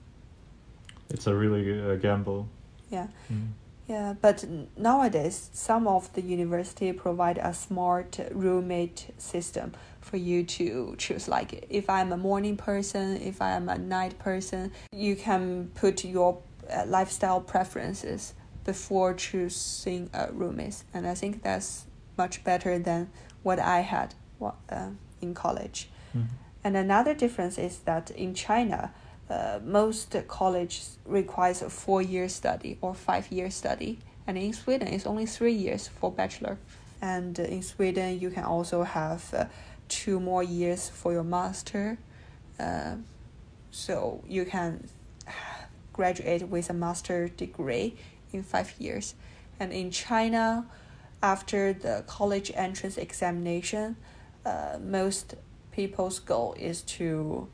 [1.10, 2.48] It's a really uh, gamble.
[2.90, 3.08] yeah.
[3.32, 3.50] Mm.
[3.88, 4.46] yeah, but
[4.78, 11.28] nowadays some of the university provide a smart roommate system for you to choose.
[11.28, 16.04] Like if I'm a morning person, if I am a night person, you can put
[16.04, 16.40] your
[16.70, 18.34] uh, lifestyle preferences
[18.66, 21.86] before choosing a roommate, and I think that's
[22.18, 23.10] much better than
[23.42, 24.90] what I had uh,
[25.22, 25.90] in college.
[26.16, 26.28] Mhm.
[26.64, 28.92] And another difference is that in China,
[29.30, 34.88] uh, most colleges requires a four year study or five year study, and in Sweden
[34.88, 36.58] it's only three years for bachelor.
[37.02, 39.46] And in Sweden you can also have uh,
[39.90, 41.98] two more years for your master.
[42.60, 42.96] Uh,
[43.72, 44.88] so you can
[45.94, 47.96] graduate with a master degree
[48.32, 49.16] in five years.
[49.60, 50.66] And in China,
[51.22, 53.96] after the college entrance examination,
[54.46, 55.36] uh, most
[55.72, 57.48] people's goal is to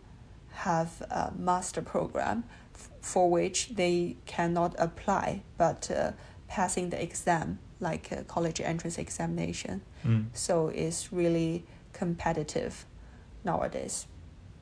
[0.51, 6.11] have a master program f- for which they cannot apply but uh,
[6.49, 10.25] passing the exam like a college entrance examination Mm.
[10.33, 12.85] so it's really competitive
[13.43, 14.07] nowadays.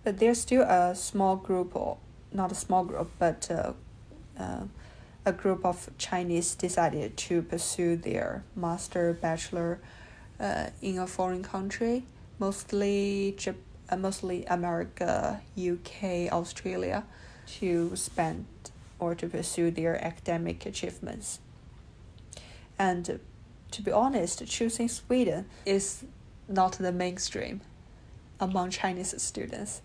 [0.04, 1.98] But there's still a small group or
[2.32, 3.74] not a small group but uh,
[4.40, 4.64] uh,
[5.26, 9.80] a group of chinese decided to pursue their master bachelor
[10.40, 12.04] uh, in a foreign country
[12.38, 13.56] mostly Jap-
[13.90, 17.06] uh, mostly america uk australia
[17.48, 18.46] to spend
[19.00, 21.40] or to pursue their academic achievements.
[22.80, 23.20] And
[23.72, 26.04] to be honest, choosing Sweden is
[26.48, 27.62] not the mainstream
[28.40, 29.82] among Chinese students.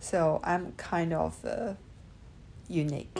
[0.00, 1.74] So I'm kind of uh,
[2.68, 3.18] unique.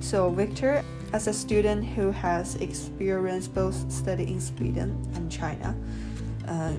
[0.00, 5.76] So, Victor, as a student who has experienced both study in Sweden and China,
[6.48, 6.72] uh,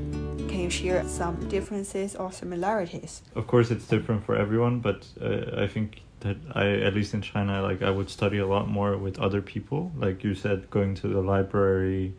[0.47, 3.21] can you share some differences or similarities?
[3.35, 7.21] Of course, it's different for everyone, but uh, I think that I, at least in
[7.21, 9.91] China, like I would study a lot more with other people.
[9.97, 12.13] Like you said, going to the library,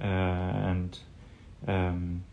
[0.00, 0.98] uh, and
[1.66, 2.24] um,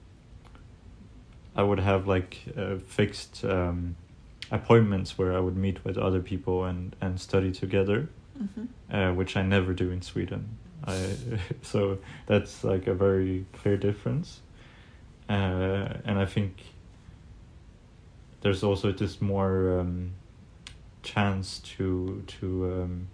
[1.56, 3.96] I would have like uh, fixed um,
[4.52, 8.10] appointments where I would meet with other people and and study together.
[8.38, 8.96] Mm-hmm.
[8.96, 10.58] uh, which I never do in Sweden.
[10.86, 11.16] I
[11.64, 14.42] so that's like a very clear difference,
[15.30, 16.64] uh, and I think
[18.42, 20.14] there's also just more um,
[21.04, 23.08] chance to to um,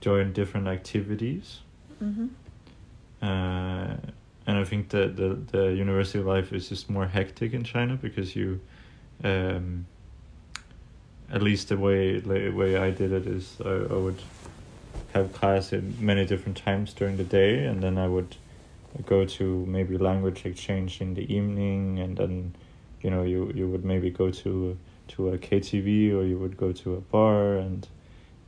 [0.00, 1.60] join different activities,
[2.02, 2.26] Mm-hmm.
[3.22, 3.96] uh,
[4.46, 8.36] and I think that the the university life is just more hectic in China because
[8.36, 8.60] you.
[9.24, 9.86] Um,
[11.32, 14.22] at least the way the way I did it is I, I would
[15.12, 18.36] have class at many different times during the day, and then I would
[19.04, 22.54] go to maybe language exchange in the evening, and then
[23.02, 24.76] you know you you would maybe go to
[25.08, 27.86] to a KTV or you would go to a bar and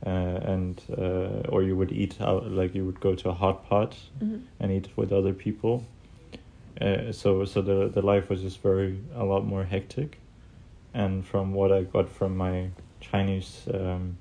[0.05, 3.67] uh, and uh, or you would eat out like you would go to a hot
[3.67, 4.37] pot Mm-hmm.
[4.59, 5.85] and eat with other people.
[6.81, 10.17] Uh, so so the the life was just very a lot more hectic,
[10.93, 12.69] and from what I got from my
[13.01, 14.17] Chinese um,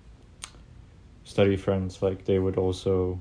[1.25, 3.21] study friends, like they would also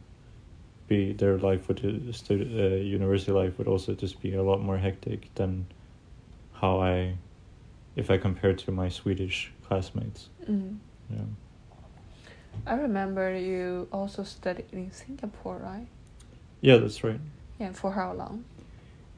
[0.88, 4.78] be their life would uh, uh, university life would also just be a lot more
[4.78, 5.68] hectic than
[6.54, 7.18] how I,
[7.96, 10.30] if I compare to my Swedish classmates.
[10.50, 10.78] Mm.
[11.10, 11.20] Yeah.
[12.66, 15.88] I remember you also studied in Singapore, right?
[16.62, 17.20] Yeah, that's right.
[17.60, 18.46] Yeah, for how long?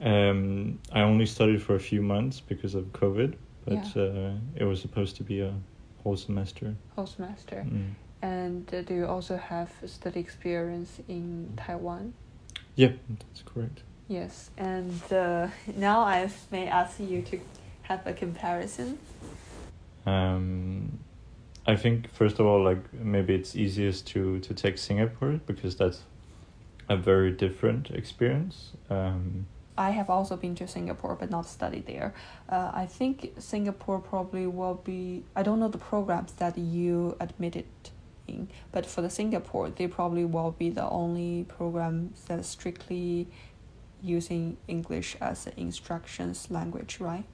[0.02, 4.04] Um, I only studied for a few months because of COVID, but Yeah.
[4.04, 5.54] uh, it was supposed to be a
[6.04, 6.76] whole semester.
[6.96, 7.66] Whole semester.
[7.68, 7.94] Mm.
[8.22, 12.14] And uh, do you also have study experience in Taiwan?
[12.76, 13.82] Yeah, that's correct.
[14.08, 17.40] Yes, and uh, now I may ask you to
[17.84, 18.98] have a comparison.
[20.06, 21.00] Um,
[21.68, 26.02] I think first of all, like maybe it's easiest to to take Singapore because that's
[26.90, 28.72] a very different experience.
[28.90, 29.46] Um,
[29.78, 32.14] I have also been to Singapore but not studied there.
[32.50, 37.66] Uh, I think Singapore probably will be, I don't know the programs that you admitted
[38.30, 43.28] in, but for the Singapore, they probably will be the only program that strictly
[44.16, 47.26] using English as an instructions language, right?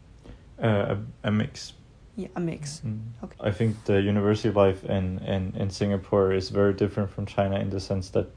[0.62, 1.74] uh, a, a mix.
[2.16, 2.82] Yeah, a mix.
[2.86, 3.00] Mm.
[3.24, 3.36] Okay.
[3.50, 7.70] I think the university life in, in, in Singapore is very different from China in
[7.70, 8.28] the sense that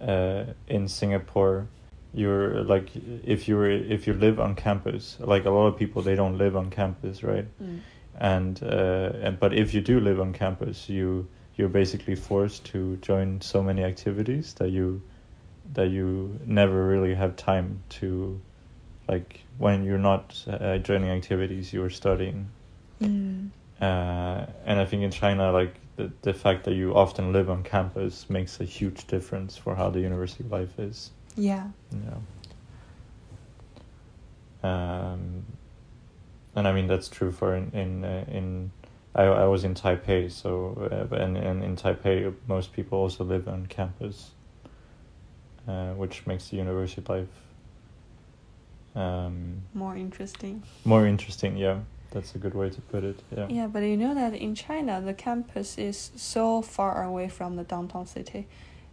[0.00, 1.66] uh, in Singapore
[2.14, 2.88] you're like
[3.24, 6.56] if you're if you live on campus like a lot of people they don't live
[6.56, 7.80] on campus right Mm.
[8.18, 11.28] and uh, and but if you do live on campus you
[11.58, 15.02] you're basically forced to join so many activities that you
[15.74, 18.40] that you never really have time to
[19.08, 22.48] like when you're not uh, joining activities you're studying
[23.00, 23.50] Mm.
[23.80, 27.62] uh, and I think in China, like the the fact that you often live on
[27.62, 31.12] campus makes a huge difference for how the university life is.
[31.36, 31.68] Yeah.
[31.92, 32.18] Yeah.
[34.64, 35.44] Um,
[36.56, 38.72] and I mean that's true for in in uh, in.
[39.18, 40.50] I I was in Taipei, so
[40.90, 44.30] uh, and and in Taipei most people also live on campus,
[45.66, 47.28] uh, which makes the university life
[48.94, 50.62] um, More interesting.
[50.84, 51.56] more interesting.
[51.56, 51.78] Yeah.
[52.10, 53.18] that's a good way to put it.
[53.36, 53.46] Yeah.
[53.50, 57.64] Yeah, but you know that in China, the campus is so far away from the
[57.64, 58.46] downtown city,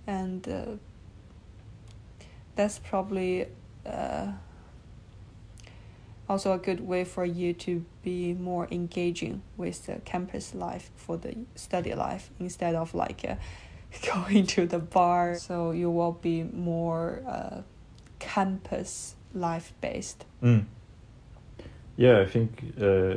[0.06, 0.66] and uh,
[2.58, 3.48] that's probably
[3.86, 4.28] uh,
[6.28, 11.18] also a good way for you to be more engaging with the campus life for
[11.18, 13.36] the study life instead of like uh,
[14.14, 15.36] going to the bar.
[15.36, 17.62] So you will be more uh,
[18.20, 20.26] campus life based.
[20.42, 20.66] Mm.
[21.98, 23.16] Yeah, I think uh,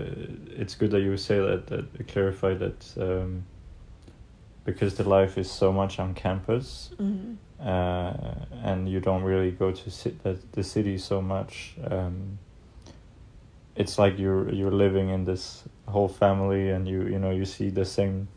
[0.56, 3.44] it's good that you say that, that clarify that um,
[4.64, 7.34] because the life is so much on campus Mm-hmm.
[7.66, 8.12] uh,
[8.62, 11.74] and you don't really go to sit the, the city so much.
[11.90, 12.38] Um,
[13.77, 17.69] it's like you're you're living in this whole family, and you you know you see
[17.69, 18.27] the same,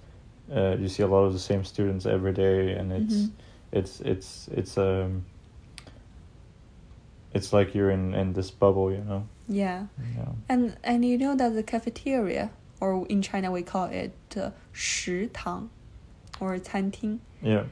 [0.55, 3.31] uh, you see a lot of the same students every day, and it's Mhm.
[3.73, 5.25] it's it's it's um.
[7.35, 9.27] It's like you're in in this bubble, you know.
[9.49, 9.87] Yeah.
[10.17, 10.33] Yeah.
[10.49, 15.69] And and you know that the cafeteria, or in China we call it uh, 食堂,
[16.41, 17.65] or 餐厅, Yeah.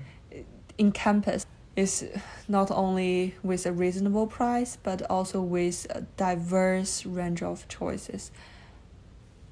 [0.76, 1.46] in campus
[1.79, 2.05] is
[2.47, 8.31] not only with a reasonable price but also with a diverse range of choices.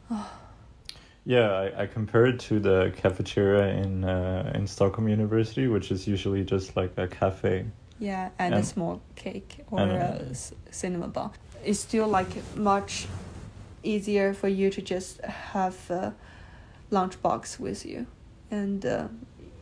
[1.29, 6.07] Yeah, I, I compare it to the cafeteria in uh, in Stockholm University, which is
[6.07, 7.65] usually just like a cafe.
[7.99, 10.35] Yeah, and, a small cake or and, a
[10.71, 11.31] cinema bar.
[11.65, 13.07] It's still like much
[13.83, 16.15] easier for you to just have a
[16.91, 18.07] lunchbox with you.
[18.49, 19.07] And uh,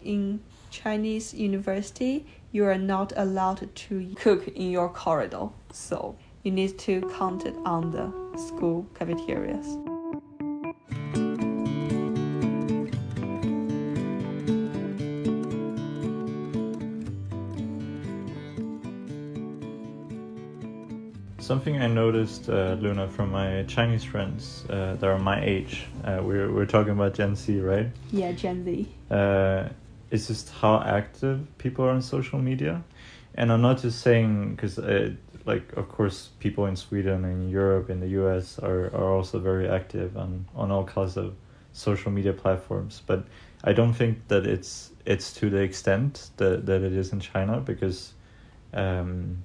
[0.04, 0.42] in
[0.84, 5.48] Chinese university, you are not allowed to cook in your corridor.
[5.72, 9.66] So you need to count it on the school cafeterias.
[21.40, 26.20] Something I noticed, uh, Luna, from my Chinese friends uh, that are my age, uh,
[26.22, 27.88] we're, we're talking about Gen Z, right?
[28.12, 28.90] Yeah, Gen Z.
[30.12, 32.84] It's just how active people are on social media.
[33.36, 35.12] And I'm not just saying, because, uh,
[35.46, 39.68] like, of course, people in Sweden and Europe and the US are, are also very
[39.68, 41.36] active on, on all kinds of
[41.74, 43.02] social media platforms.
[43.06, 43.26] But
[43.64, 47.60] I don't think that it's it's to the extent that, that it is in China
[47.60, 48.14] because
[48.74, 49.44] um,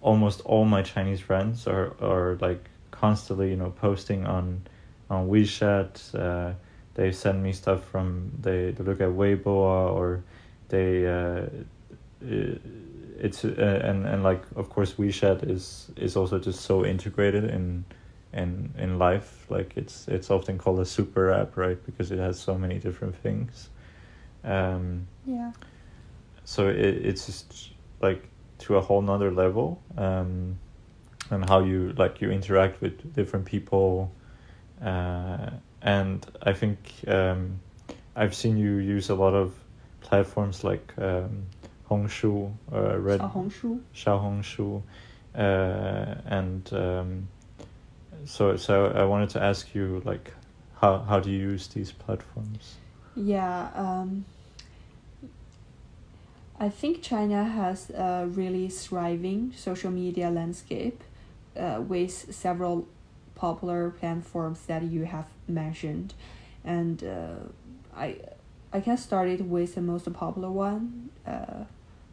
[0.00, 4.62] almost all my Chinese friends are, are like constantly, you know, posting on
[5.10, 6.14] on WeChat.
[6.14, 6.54] Uh,
[6.98, 10.24] they send me stuff from they, they look at Weibo or
[10.68, 11.46] they uh,
[12.20, 17.84] it's uh, and and like of course WeChat is is also just so integrated in
[18.32, 19.46] in in life.
[19.48, 21.78] Like it's it's often called a super app right?
[21.86, 23.68] Because it has so many different things.
[24.42, 25.52] Um Yeah.
[26.44, 27.70] so it, it's just
[28.02, 30.58] like to a whole nother level um
[31.30, 34.10] and how you like you interact with different people
[34.82, 35.50] uh
[35.82, 37.60] and I think um,
[38.16, 39.54] I've seen you use a lot of
[40.00, 41.46] platforms like um,
[41.90, 44.82] Hongshu, uh, Red, Xiaohongshu, Xiaohongshu,
[45.34, 47.28] uh, and um,
[48.24, 50.32] so so I wanted to ask you like
[50.80, 52.76] how how do you use these platforms?
[53.14, 54.24] Yeah, um,
[56.60, 61.02] I think China has a really thriving social media landscape
[61.56, 62.86] uh, with several
[63.34, 66.14] popular platforms that you have mentioned.
[66.64, 67.36] And uh,
[67.96, 68.16] I,
[68.72, 71.64] I can start it with the most popular one, uh,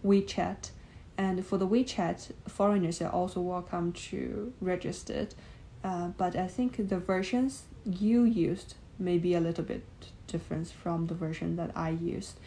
[0.06, 0.72] WeChat.
[1.18, 5.36] And for the WeChat, foreigners are also welcome to register it.
[5.84, 9.84] Uh, but I think the versions you used may be a little bit
[10.28, 12.40] different from the version that I used.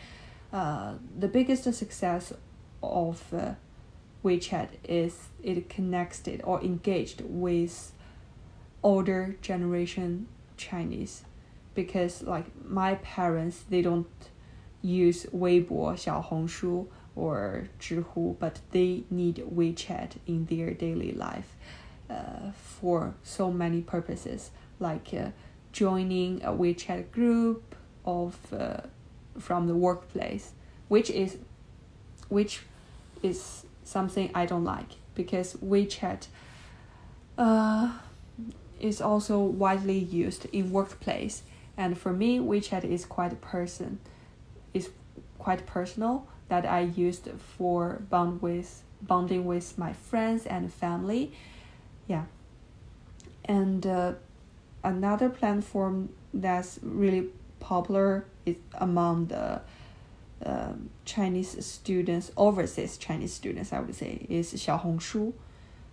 [0.52, 2.32] Uh, the biggest success
[2.82, 3.52] of uh,
[4.24, 7.92] WeChat is it connected or engaged with
[8.82, 10.26] older generation
[10.58, 11.24] Chinese
[11.74, 14.06] because like my parents they don't
[14.82, 21.56] use Weibo, Xiaohongshu or Zhihu, but they need WeChat in their daily life
[22.10, 25.30] uh, for so many purposes like uh,
[25.72, 27.74] joining a WeChat group
[28.04, 28.78] of uh,
[29.38, 30.52] from the workplace,
[30.88, 31.38] which is
[32.28, 32.62] which
[33.22, 36.26] is something I don't like because WeChat
[37.36, 37.92] uh
[38.80, 41.42] is also widely used in workplace.
[41.76, 44.00] And for me, WeChat is quite person,
[44.74, 44.90] is
[45.38, 51.32] quite personal that I used for bond with bonding with my friends and family.
[52.08, 52.24] Yeah.
[53.44, 54.14] And uh,
[54.82, 57.28] another platform that's really
[57.60, 59.60] popular is among the
[60.44, 60.72] uh,
[61.04, 65.32] Chinese students, overseas Chinese students, I would say, is Xiaohongshu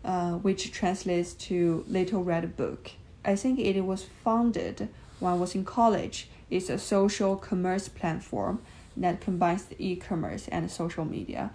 [0.06, 2.92] uh, which translates to Little Red Book
[3.26, 4.88] I think it was founded
[5.20, 6.30] when I was in college.
[6.52, 8.62] It's a social commerce platform
[8.96, 11.52] that combines e-commerce and social media,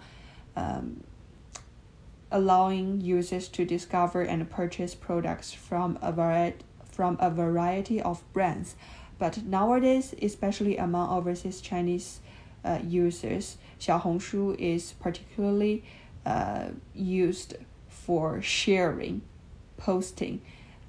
[0.55, 1.03] um,
[2.29, 8.75] allowing users to discover and purchase products from a variety from a variety of brands.
[9.17, 12.19] But nowadays, especially among overseas Chinese
[12.65, 15.85] uh, users, Xiaohongshu is particularly
[16.25, 17.55] uh, used
[18.11, 19.21] for sharing,
[19.77, 20.41] posting,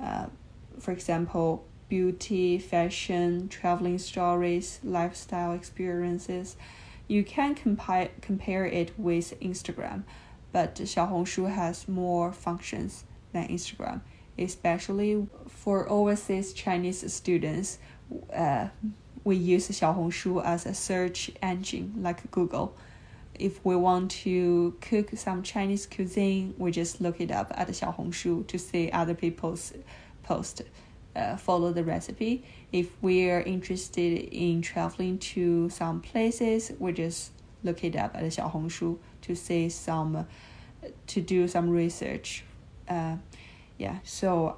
[0.02, 0.26] uh,
[0.80, 6.56] for example, beauty, fashion, traveling stories, lifestyle experiences.
[7.06, 10.02] You can compare compare it with Instagram,
[10.50, 14.00] but Xiaohongshu has more functions than Instagram,
[14.36, 17.78] especially for overseas Chinese students.
[18.34, 18.66] Uh,
[19.22, 22.74] we use Xiaohongshu as a search engine like Google
[23.42, 28.46] if we want to cook some Chinese cuisine, we just look it up at Xiaohongshu
[28.46, 29.72] to see other people's
[30.22, 30.62] post,
[31.16, 32.44] uh, follow the recipe.
[32.70, 37.32] If we're interested in traveling to some places, we just
[37.64, 40.28] look it up at Xiaohongshu to see some,
[41.08, 42.44] to do some research.
[42.88, 43.16] Uh,
[43.76, 44.56] yeah, so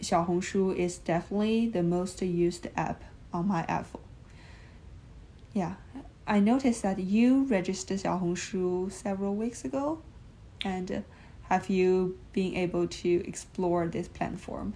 [0.00, 4.00] Xiaohongshu is definitely the most used app on my iPhone.
[5.52, 5.74] Yeah,
[6.26, 10.00] I noticed that you registered Xiaohongshu several weeks ago,
[10.64, 11.04] and
[11.44, 14.74] have you been able to explore this platform?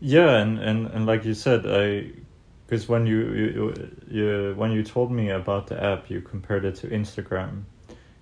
[0.00, 2.12] Yeah, and, and, and like you said, I
[2.66, 6.74] because when you, you you when you told me about the app, you compared it
[6.76, 7.64] to Instagram,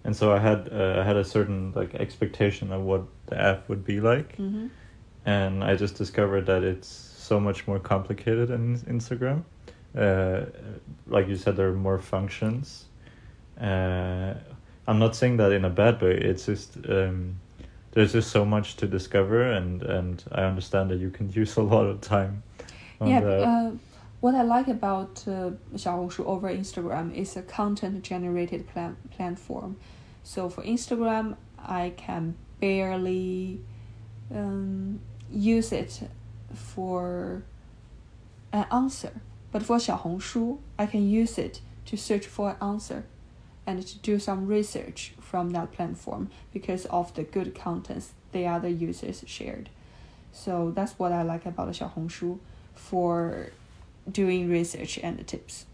[0.04, 3.68] and so I had uh, I had a certain like expectation of what the app
[3.68, 4.66] would be like, Mm-hmm.
[5.24, 9.44] and I just discovered that it's so much more complicated than Instagram
[9.96, 10.46] uh,
[11.06, 12.86] like you said, there are more functions.
[13.60, 14.34] Uh,
[14.86, 16.16] I'm not saying that in a bad way.
[16.16, 17.40] It's just um,
[17.92, 21.62] there's just so much to discover, and and I understand that you can use a
[21.62, 22.42] lot of time.
[23.04, 23.20] Yeah.
[23.20, 23.72] Uh,
[24.20, 29.76] what I like about uh, Xiaohongshu over Instagram is a content generated plan- platform.
[30.22, 33.60] So for Instagram, I can barely
[34.34, 36.08] um, use it
[36.54, 37.42] for
[38.50, 39.20] an answer
[39.54, 43.04] but for Xiaohongshu, I can use it to search for an answer
[43.64, 48.68] and to do some research from that platform because of the good contents the other
[48.68, 49.70] users shared.
[50.32, 52.40] So that's what I like about Xiaohongshu
[52.74, 53.52] for
[54.10, 55.66] doing research and tips.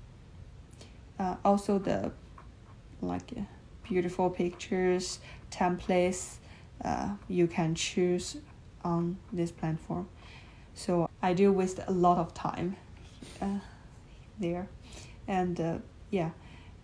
[1.19, 2.13] Uh, also the
[3.01, 3.41] like uh,
[3.83, 5.21] beautiful pictures,
[5.51, 6.35] templates
[6.85, 8.37] uh, you can choose
[8.85, 10.07] on this platform.
[10.75, 12.77] So I do waste a lot of time
[14.39, 14.69] there,
[15.29, 15.79] and uh,
[16.11, 16.31] yeah,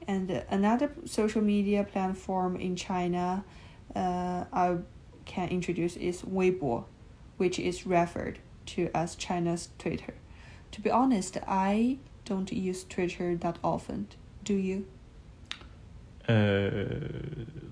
[0.07, 3.45] and uh, another social media platform in China,
[3.95, 4.77] uh, I
[5.25, 6.85] can introduce is Weibo,
[7.37, 10.15] which is referred to as China's Twitter.
[10.73, 14.09] To be honest, I don't use Twitter that often.
[14.45, 14.87] Do you?
[16.29, 16.71] Uh,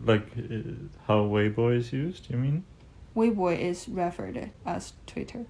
[0.05, 0.71] like uh,
[1.07, 2.65] how Weibo is used, you mean?
[3.17, 5.47] Weibo is referred as Twitter,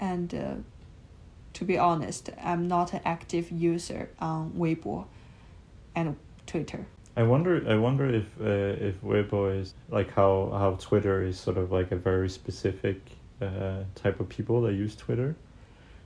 [0.00, 0.54] and uh,
[1.54, 5.06] to be honest, I'm not an active user on Weibo
[5.94, 6.86] and Twitter.
[7.16, 7.64] I wonder.
[7.68, 11.92] I wonder if uh, if Weibo is like how how Twitter is sort of like
[11.92, 13.00] a very specific
[13.40, 15.36] uh, type of people that use Twitter.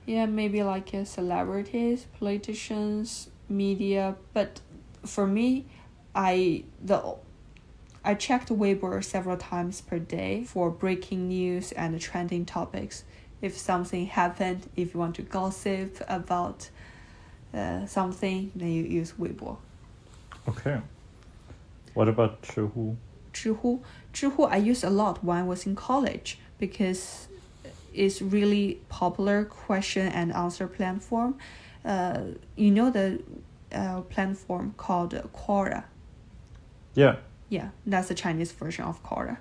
[0.05, 4.15] Yeah, maybe like uh, celebrities, politicians, media.
[4.33, 4.61] But
[5.03, 5.65] for me,
[6.13, 7.15] I the
[8.05, 13.03] I checked Weibo several times per day for breaking news and trending topics
[13.41, 16.69] if something happened, if you want to gossip about
[17.53, 19.57] uh, something, then you use Weibo.
[20.47, 20.81] Okay.
[21.93, 22.95] What about Zhihu?
[23.33, 23.81] Zhihu,
[24.13, 27.27] Zhihu I used a lot when I was in college because
[27.93, 31.37] it's really popular question and answer platform.
[31.83, 32.21] Uh,
[32.55, 33.21] you know the
[33.71, 35.85] uh, platform called Quora.
[36.95, 37.17] Yeah.
[37.49, 39.37] Yeah, that's the Chinese version of Quora.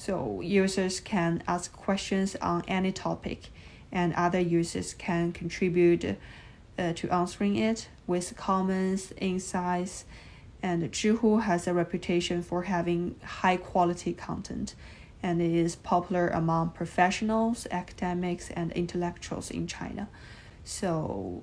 [0.00, 3.50] So users can ask questions on any topic,
[3.92, 6.16] and other users can contribute
[6.78, 10.06] uh, to answering it with comments, insights,
[10.62, 14.74] and Zhihu has a reputation for having high quality content
[15.22, 20.08] and it is popular among professionals, academics, and intellectuals in China.
[20.64, 21.42] So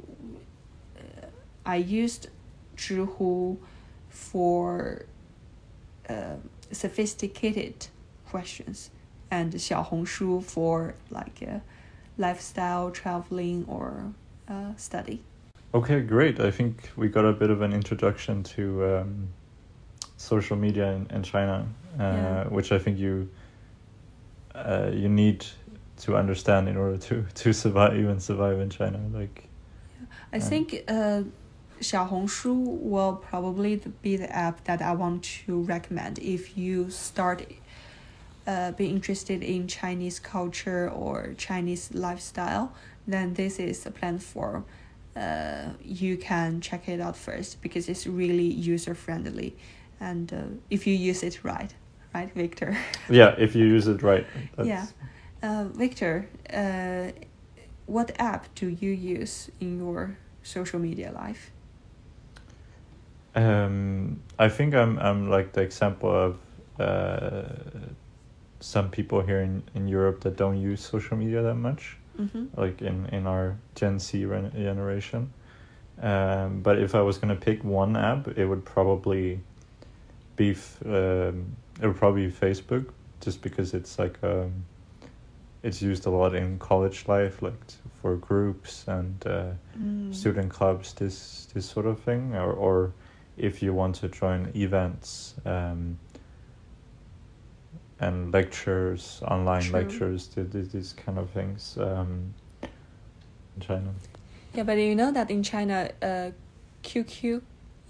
[0.98, 1.28] uh,
[1.64, 2.30] I used
[2.76, 3.60] Zhihu
[4.10, 5.06] for
[6.10, 6.38] uh,
[6.72, 7.90] sophisticated
[8.32, 8.92] questions
[9.32, 11.60] and Xiaohongshu for like uh,
[12.18, 14.14] lifestyle, traveling, or
[14.48, 15.22] uh, study.
[15.74, 16.40] Okay, great.
[16.40, 19.28] I think we got a bit of an introduction to um,
[20.18, 21.68] social media in, in China,
[22.00, 22.44] uh, Yeah.
[22.46, 23.30] which I think you
[24.56, 25.46] uh, you need
[25.98, 29.00] to understand in order to to survive even survive in China.
[29.14, 29.48] Like
[30.34, 30.50] I Yeah.
[30.50, 31.24] think uh,
[31.82, 37.46] Xiaohongshu will probably be the app that I want to recommend if you start
[38.48, 42.74] uh, being interested in Chinese culture or Chinese lifestyle.
[43.06, 44.66] Then this is a platform.
[45.16, 49.56] Uh, you can check it out first because it's really user friendly,
[50.00, 50.38] and uh,
[50.70, 51.74] if you use it right,
[52.14, 52.78] right, Victor.
[53.10, 54.26] yeah, if you use it right.
[54.56, 54.86] That's, Yeah.
[55.42, 57.12] Uh, Victor, uh,
[57.86, 61.52] what app do you use in your social media life?
[63.36, 66.38] Um, I think I'm I'm like the example of
[66.80, 67.44] uh,
[68.60, 72.46] some people here in, in Europe that don't use social media that much, Mm-hmm.
[72.60, 75.32] like in, in our Gen Z ren- generation.
[76.02, 79.40] Um, but if I was gonna pick one app, it would probably
[80.36, 82.86] be f- um, it would probably be Facebook,
[83.22, 84.66] just because it's like um,
[85.64, 90.14] it's used a lot in college life, like t- for groups and uh, Mm.
[90.16, 92.94] student clubs, this this sort of thing, or or
[93.38, 96.00] if you want to join events um,
[98.00, 99.80] and lectures, online True.
[99.80, 103.94] lectures, th- th- these kind of things um, in China.
[104.54, 106.32] Yeah, but you know that in China, uh,
[106.84, 107.42] QQ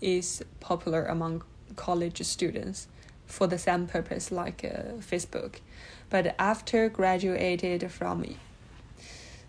[0.01, 1.43] is popular among
[1.76, 2.88] college students
[3.26, 5.60] for the same purpose like uh, Facebook.
[6.10, 8.26] But after graduated from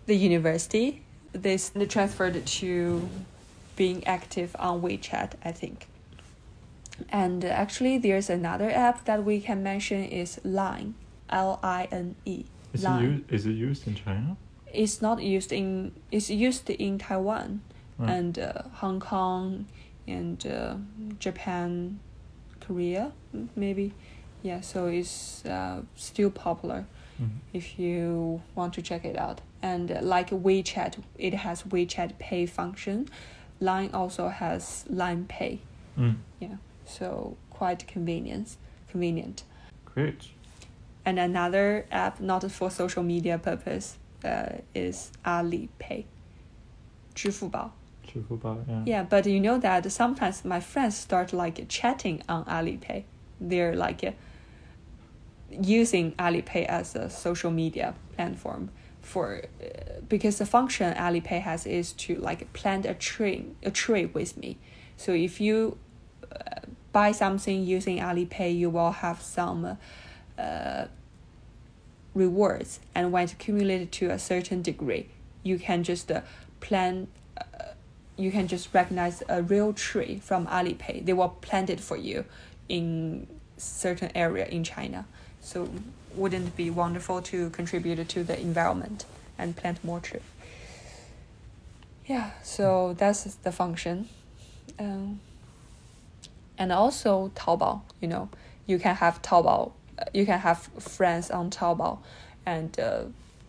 [0.05, 1.01] the university,
[1.31, 3.09] they transferred to
[3.75, 5.88] being active on WeChat, I think.
[7.09, 10.95] And actually, there's another app that we can mention is Line,
[11.29, 12.45] L I N E.
[12.73, 13.03] Is it, Line.
[13.03, 14.37] u- is it used in China?
[14.73, 15.91] It's not used in.
[16.11, 17.61] It's used in Taiwan
[17.97, 18.11] Right.
[18.11, 19.65] and uh, Hong Kong
[20.07, 20.75] and uh,
[21.19, 21.99] Japan,
[22.59, 23.93] Korea, mm, maybe.
[24.43, 26.85] Yeah, so it's uh, still popular
[27.21, 27.39] Mhm.
[27.53, 29.41] if you want to check it out.
[29.61, 33.09] And uh, like WeChat, it has WeChat Pay function.
[33.59, 35.59] Line also has Line Pay.
[35.97, 36.15] Mm.
[36.39, 36.55] Yeah,
[36.88, 38.56] so quite convenience,
[38.88, 39.44] convenient.
[39.84, 40.30] Great.
[41.04, 46.04] And another app not for social media purpose uh, is Alipay.
[47.14, 47.70] 支付宝.
[48.06, 48.84] 支付宝, yeah.
[48.84, 53.04] Yeah, but you know that sometimes my friends start like chatting on Alipay.
[53.40, 54.12] They're like uh,
[55.50, 58.70] using Alipay as a social media platform
[59.00, 64.06] for uh, because the function Alipay has is to like plant a tree a tree
[64.06, 64.58] with me.
[64.96, 65.87] So if you uh,
[66.91, 69.77] buy something using Alipay, you will have some
[70.37, 70.85] uh,
[72.13, 75.09] rewards, and when it's accumulated to a certain degree,
[75.43, 76.21] you can just uh,
[76.59, 77.09] plant
[78.19, 81.05] you can just recognize a real tree from Alipay.
[81.05, 82.25] They will plant it for you
[82.67, 83.27] in
[83.57, 85.05] certain area in China.
[85.39, 85.69] So
[86.15, 89.05] wouldn't it be wonderful to contribute to the environment
[89.37, 90.19] and plant more tree?
[92.07, 94.09] Yeah, so that's the function.
[94.77, 95.21] Um,
[96.59, 98.29] and also Taobao, you know,
[98.67, 101.99] you can have Taobao, uh, you can have friends on Taobao
[102.45, 103.03] and uh,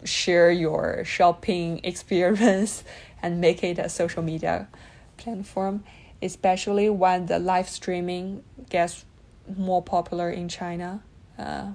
[0.04, 2.84] share your shopping experience
[3.20, 4.68] and make it a social media
[5.18, 5.84] platform,
[6.22, 9.04] especially when the live streaming gets
[9.56, 11.02] more popular in China.
[11.36, 11.72] Uh,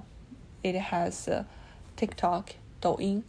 [0.64, 1.44] it has uh,
[1.96, 3.22] TikTok, Douyin,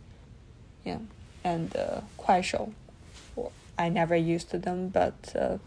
[0.85, 0.99] yeah,
[1.43, 2.71] and uh, Kuaishou.
[3.77, 5.57] I never used them, but uh,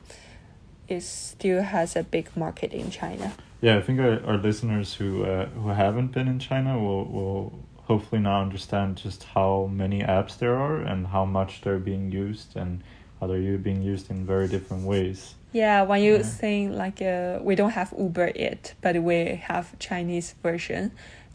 [0.91, 3.33] it still has a big market in China.
[3.61, 7.59] Yeah, I think our, our listeners who uh, who haven't been in China will will
[7.85, 12.57] hopefully now understand just how many apps there are and how much they're being used
[12.57, 12.83] and
[13.19, 15.35] how they're being used in very different ways.
[15.53, 16.23] Yeah, when you yeah.
[16.23, 20.93] think like uh, we don't have Uber yet, but we have Chinese version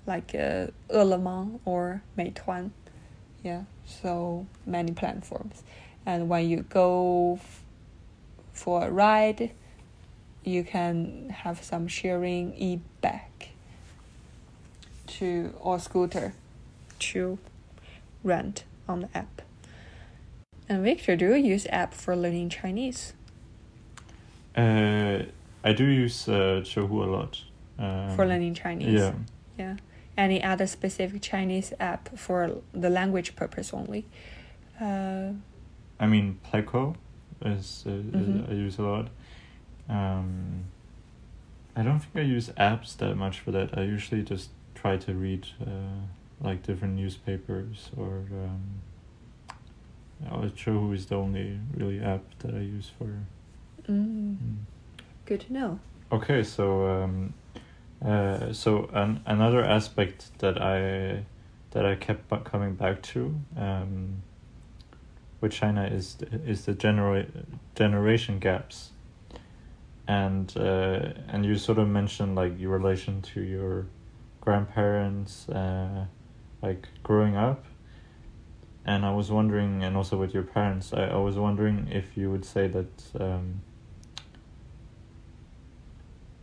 [0.07, 2.71] like uh, Ele.me or Meituan.
[3.43, 5.63] Yeah, so many platforms.
[6.05, 7.39] And when you go
[8.55, 9.51] for a ride,
[10.43, 13.49] you can have some sharing e-bike
[15.07, 16.33] to or scooter
[16.99, 17.37] to
[18.23, 19.41] rent on the app.
[20.67, 23.13] And Victor, do you use app for learning Chinese?
[24.55, 25.23] Uh,
[25.63, 27.43] I do use uh, Zhihu a lot.
[27.77, 28.93] Um, for learning Chinese.
[28.93, 29.13] Yeah.
[29.59, 29.75] Yeah.
[30.17, 34.05] Any other specific Chinese app for the language purpose only?
[34.79, 35.33] Uh,
[35.99, 36.95] I mean, Pleco
[37.41, 38.49] is, uh, Mhm.
[38.49, 39.09] I use a lot.
[39.89, 40.65] Um,
[41.75, 43.77] I don't think I use apps that much for that.
[43.77, 46.01] I usually just try to read uh,
[46.41, 48.23] like different newspapers or.
[48.31, 48.81] Um,
[50.25, 53.05] uh, Zhihu is the only really app that I use for.
[53.91, 54.57] mm, Mm.
[55.25, 55.79] good to know.
[56.11, 57.33] Okay, so um,
[58.03, 61.25] uh, so an, another aspect that I
[61.71, 64.21] that I kept coming back to um,
[65.41, 67.27] with China is is the genera-
[67.75, 68.91] generation gaps,
[70.07, 73.87] and uh, and you sort of mentioned like your relation to your
[74.41, 76.05] grandparents, uh,
[76.61, 77.65] like growing up,
[78.85, 82.31] and I was wondering, and also with your parents, I, I was wondering if you
[82.31, 83.03] would say that.
[83.19, 83.61] Um,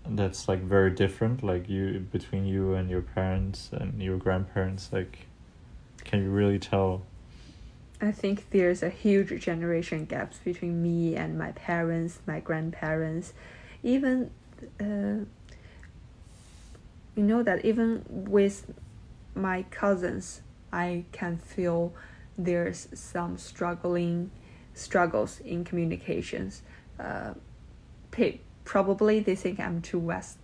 [0.04, 5.26] that's like very different like you between you and your parents and your grandparents like
[6.02, 7.02] can you really tell
[8.02, 13.32] I think there's a huge generation gaps between me and my parents, my grandparents,
[13.84, 14.32] even
[14.80, 15.24] uh,
[17.14, 18.74] you know that even with
[19.36, 20.42] my cousins,
[20.72, 21.94] I can feel
[22.36, 24.32] there's some struggling
[24.74, 26.62] struggles in communications.
[26.98, 27.34] Uh,
[28.64, 30.38] probably they think I'm too west,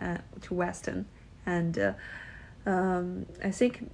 [0.00, 1.06] uh, too western,
[1.46, 1.92] and uh,
[2.66, 3.90] um, I think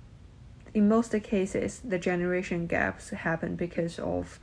[0.75, 4.41] in most cases the generation gaps happen because of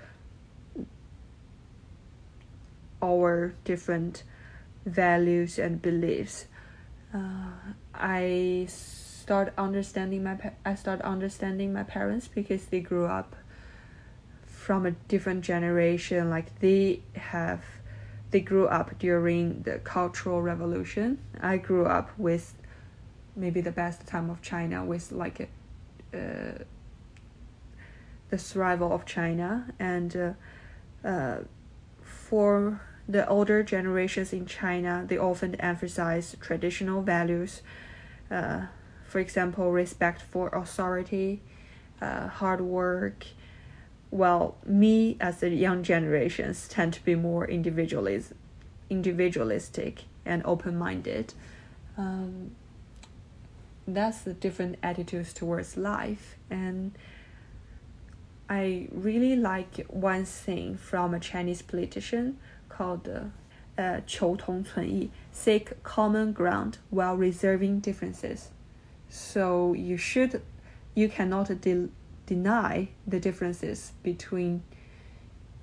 [3.01, 4.23] our different
[4.85, 6.45] values and beliefs.
[7.13, 13.35] Uh, I start understanding my I start understanding my parents because they grew up
[14.45, 16.29] from a different generation.
[16.29, 17.63] Like they have
[18.31, 21.19] they grew up during the Cultural Revolution.
[21.41, 22.55] I grew up with
[23.35, 25.49] maybe the best time of China with like
[26.13, 26.63] uh,
[28.29, 31.37] the survival of China and uh, uh,
[32.01, 37.61] for the older generations in China, they often emphasize traditional values.
[38.29, 41.41] For example, respect for authority,
[41.99, 43.25] hard work,
[44.11, 48.33] well, me as the young generations tend to be more individualist,
[48.89, 51.33] individualistic and open-minded.
[51.97, 52.51] Um,
[53.86, 56.92] that's the different attitudes towards life, and
[58.48, 62.38] I really like one thing from a Chinese politician
[62.68, 68.50] called uh, uh, 求同存异, seek common ground while reserving differences.
[69.08, 70.42] So you should,
[70.94, 71.88] you cannot de-
[72.26, 74.62] deny the differences between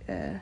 [0.08, 0.40] uh,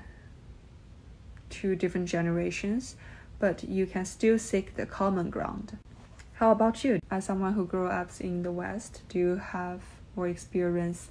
[1.49, 2.95] two different generations,
[3.39, 5.77] but you can still seek the common ground.
[6.36, 7.00] How about you?
[7.10, 9.80] As someone who grew up in the West, do you have
[10.14, 11.08] or experience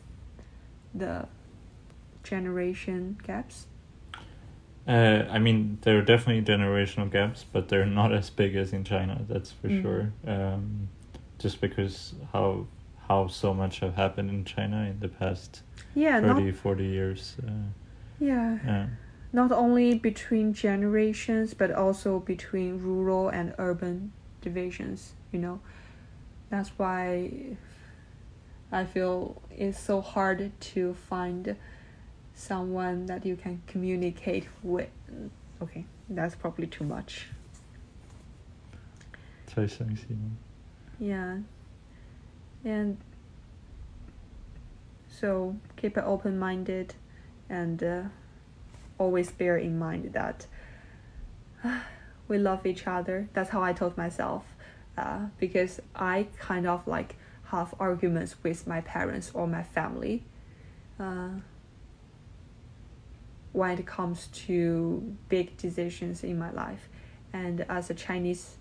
[0.94, 1.28] the
[2.24, 3.66] generation gaps?
[4.88, 8.84] Uh, I mean, there are definitely generational gaps, but they're not as big as in
[8.84, 9.26] China.
[9.28, 9.82] That's for mm.
[9.82, 10.14] sure.
[10.28, 10.90] Um,
[11.40, 12.68] just because how
[13.08, 15.62] how so much have happened in China in the past
[15.96, 17.36] yeah, 30, not, 40 years.
[17.46, 17.52] Uh,
[18.20, 18.58] yeah.
[18.64, 18.88] yeah.
[19.34, 24.12] Not only between generations, but also between rural and urban
[24.42, 25.60] divisions, you know.
[26.50, 27.58] That's why
[28.72, 31.56] I feel it's so hard to find
[32.34, 34.90] someone that you can communicate with.
[35.62, 37.28] Okay, that's probably too much.
[41.00, 41.38] Yeah
[42.66, 42.98] and
[45.08, 46.96] so keep it open minded
[47.48, 48.02] and uh,
[48.98, 50.48] always bear in mind that
[52.28, 53.30] we love each other.
[53.34, 54.44] That's how I told myself
[54.98, 57.16] uh, because I kind of like
[57.46, 60.24] have arguments with my parents or my family
[61.00, 61.30] uh,
[63.54, 66.90] when it comes to big decisions in my life.
[67.34, 68.56] And as a Chinese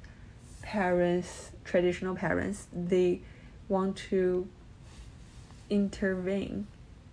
[0.62, 3.20] parents, traditional parents, they
[3.68, 4.48] want to
[5.70, 6.66] intervene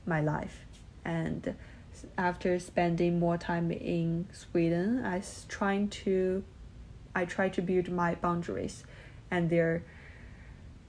[0.06, 0.66] my life
[1.06, 1.56] and
[2.18, 6.44] after spending more time in Sweden I trying to
[7.16, 8.84] I try to build my boundaries
[9.32, 9.84] and there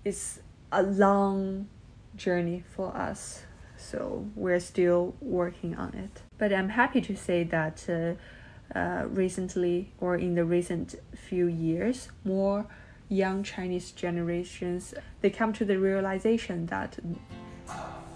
[0.04, 0.40] is
[0.70, 1.68] a long
[2.16, 3.44] journey for us
[3.76, 9.92] so we're still working on it but I'm happy to say that uh, uh, recently
[10.00, 12.66] or in the recent few years more
[13.12, 16.98] young Chinese generations, they come to the realization that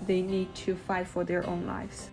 [0.06, 2.10] they need to fight for their own lives.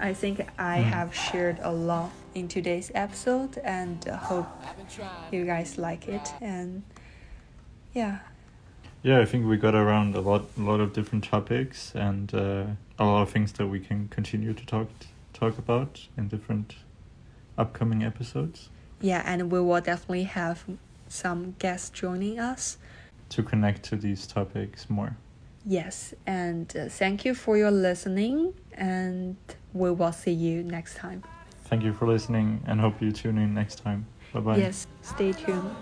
[0.00, 0.88] I think I hmm.
[0.88, 4.46] have shared a lot in today's episode and hope
[5.30, 6.82] you guys like it and
[7.92, 8.18] yeah.
[9.02, 12.64] Yeah, I think we got around a lot, a lot of different topics and uh,
[12.98, 14.88] a lot of things that we can continue to talk
[15.32, 16.76] talk about in different
[17.58, 18.70] upcoming episodes.
[19.00, 20.64] Yeah, and we will definitely have
[21.08, 22.78] some guests joining us
[23.30, 25.16] to connect to these topics more.
[25.66, 29.36] Yes, and uh, thank you for your listening, and
[29.72, 31.22] we will see you next time.
[31.74, 34.06] Thank you for listening and hope you tune in next time.
[34.32, 34.58] Bye bye.
[34.58, 35.74] Yes, stay tuned.